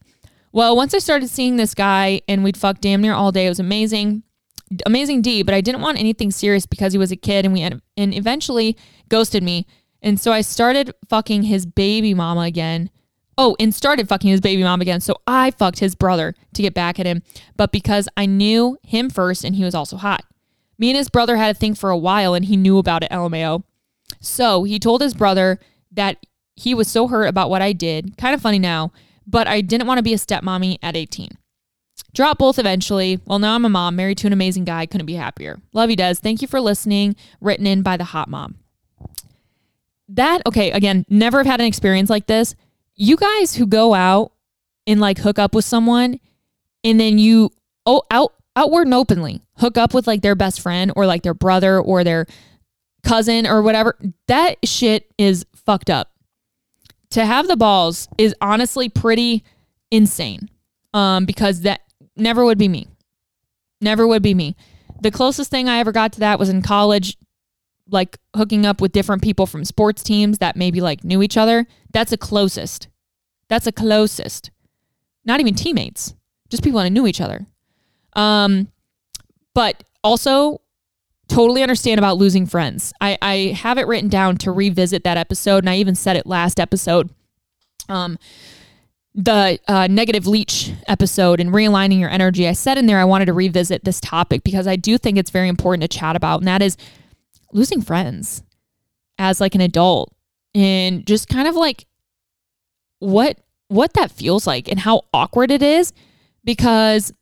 [0.54, 3.50] Well, once I started seeing this guy and we'd fuck damn near all day, it
[3.50, 4.24] was amazing.
[4.86, 7.62] Amazing D, but I didn't want anything serious because he was a kid and we
[7.62, 8.78] had, and eventually
[9.10, 9.68] ghosted me.
[10.02, 12.90] And so I started fucking his baby mama again.
[13.38, 15.02] Oh, and started fucking his baby mom again.
[15.02, 17.24] So I fucked his brother to get back at him,
[17.58, 20.24] but because I knew him first and he was also hot.
[20.78, 23.12] Me and his brother had a thing for a while and he knew about it,
[23.12, 23.64] LMAO.
[24.20, 25.60] So he told his brother
[25.92, 28.18] that he was so hurt about what I did.
[28.18, 28.92] Kind of funny now,
[29.26, 31.30] but I didn't want to be a stepmommy at 18.
[32.14, 33.20] Drop both eventually.
[33.26, 34.86] Well, now I'm a mom, married to an amazing guy.
[34.86, 35.60] Couldn't be happier.
[35.74, 36.16] Love you, Des.
[36.16, 37.16] Thank you for listening.
[37.40, 38.56] Written in by the hot mom.
[40.10, 42.54] That, okay, again, never have had an experience like this.
[42.96, 44.34] You guys who go out
[44.86, 46.20] and like hook up with someone
[46.84, 47.52] and then you,
[47.86, 51.34] oh, out, outward and openly hook up with like their best friend or like their
[51.34, 52.26] brother or their
[53.04, 53.98] cousin or whatever,
[54.28, 56.12] that shit is fucked up.
[57.12, 59.46] To have the balls is honestly pretty
[59.92, 60.50] insane.
[60.94, 61.82] Um, because that
[62.16, 62.88] never would be me.
[63.80, 64.56] Never would be me.
[65.02, 67.18] The closest thing I ever got to that was in college,
[67.90, 71.68] like hooking up with different people from sports teams that maybe like knew each other.
[71.92, 72.88] That's the closest.
[73.48, 74.52] That's a closest.
[75.26, 76.16] Not even teammates,
[76.50, 77.46] just people that knew each other.
[78.14, 78.68] Um,
[79.54, 80.62] but also
[81.28, 82.94] totally understand about losing friends.
[83.02, 86.26] I, I have it written down to revisit that episode, and I even said it
[86.26, 87.10] last episode.
[87.90, 88.18] Um,
[89.14, 93.26] the uh, negative leech episode and realigning your energy, I said in there I wanted
[93.26, 96.48] to revisit this topic because I do think it's very important to chat about, and
[96.48, 96.78] that is
[97.52, 98.44] losing friends
[99.18, 100.14] as like an adult
[100.56, 101.86] and just kind of like
[103.00, 105.94] what what that feels like and how awkward it is
[106.44, 107.14] because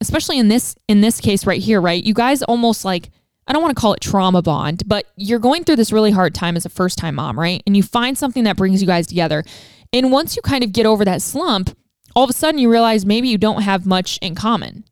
[0.00, 2.02] especially in this in this case right here, right?
[2.02, 3.10] You guys almost like
[3.46, 6.34] I don't want to call it trauma bond, but you're going through this really hard
[6.34, 7.62] time as a first time mom, right?
[7.66, 9.44] And you find something that brings you guys together.
[9.92, 11.76] And once you kind of get over that slump,
[12.16, 14.84] all of a sudden you realize maybe you don't have much in common.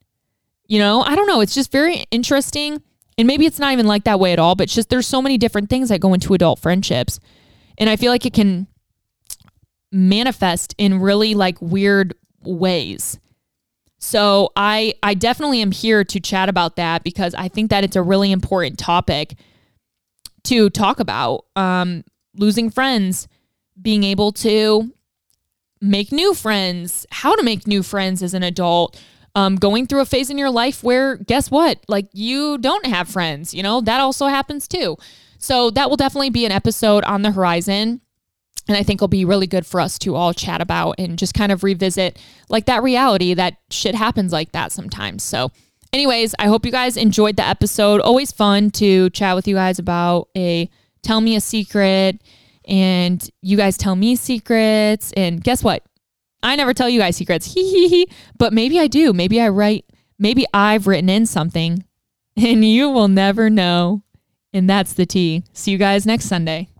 [0.66, 1.40] You know, I don't know.
[1.40, 2.82] It's just very interesting.
[3.18, 5.38] And maybe it's not even like that way at all, but just there's so many
[5.38, 7.20] different things that go into adult friendships.
[7.78, 8.66] And I feel like it can
[9.90, 13.18] manifest in really like weird ways.
[14.02, 17.94] So I I definitely am here to chat about that because I think that it's
[17.94, 19.36] a really important topic
[20.44, 21.44] to talk about.
[21.54, 22.02] Um,
[22.34, 23.28] losing friends,
[23.80, 24.92] being able to
[25.80, 29.00] make new friends, how to make new friends as an adult,
[29.36, 31.78] um, going through a phase in your life where, guess what?
[31.86, 34.96] Like, you don't have friends, you know, that also happens too.
[35.38, 38.00] So, that will definitely be an episode on the horizon.
[38.68, 41.34] And I think it'll be really good for us to all chat about and just
[41.34, 45.22] kind of revisit like that reality that shit happens like that sometimes.
[45.24, 45.50] So,
[45.92, 48.00] anyways, I hope you guys enjoyed the episode.
[48.00, 50.70] Always fun to chat with you guys about a
[51.02, 52.22] tell me a secret
[52.66, 55.12] and you guys tell me secrets.
[55.12, 55.84] And guess what?
[56.42, 57.46] I never tell you guys secrets.
[57.54, 58.12] Hee hee hee.
[58.38, 59.12] But maybe I do.
[59.12, 59.86] Maybe I write,
[60.18, 61.84] maybe I've written in something
[62.36, 64.02] and you will never know.
[64.52, 65.44] And that's the tea.
[65.52, 66.71] See you guys next Sunday.